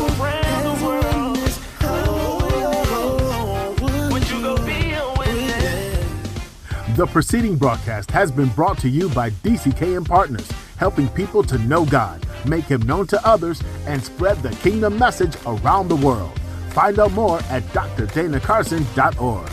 The 6.94 7.06
preceding 7.06 7.56
broadcast 7.56 8.08
has 8.12 8.30
been 8.30 8.50
brought 8.50 8.78
to 8.78 8.88
you 8.88 9.08
by 9.08 9.30
DCKM 9.30 10.06
Partners, 10.06 10.48
helping 10.76 11.08
people 11.08 11.42
to 11.42 11.58
know 11.58 11.84
God, 11.84 12.24
make 12.46 12.66
Him 12.66 12.82
known 12.82 13.08
to 13.08 13.26
others, 13.26 13.60
and 13.86 14.00
spread 14.00 14.40
the 14.44 14.50
kingdom 14.62 14.96
message 14.96 15.34
around 15.44 15.88
the 15.88 15.96
world. 15.96 16.38
Find 16.68 17.00
out 17.00 17.10
more 17.10 17.40
at 17.50 17.64
drdanacarson.org. 17.72 19.48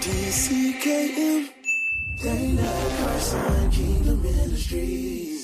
DCKM, 0.00 1.50
Dana 2.22 3.02
Carson, 3.02 3.70
Kingdom 3.70 4.22
Ministries. 4.22 5.35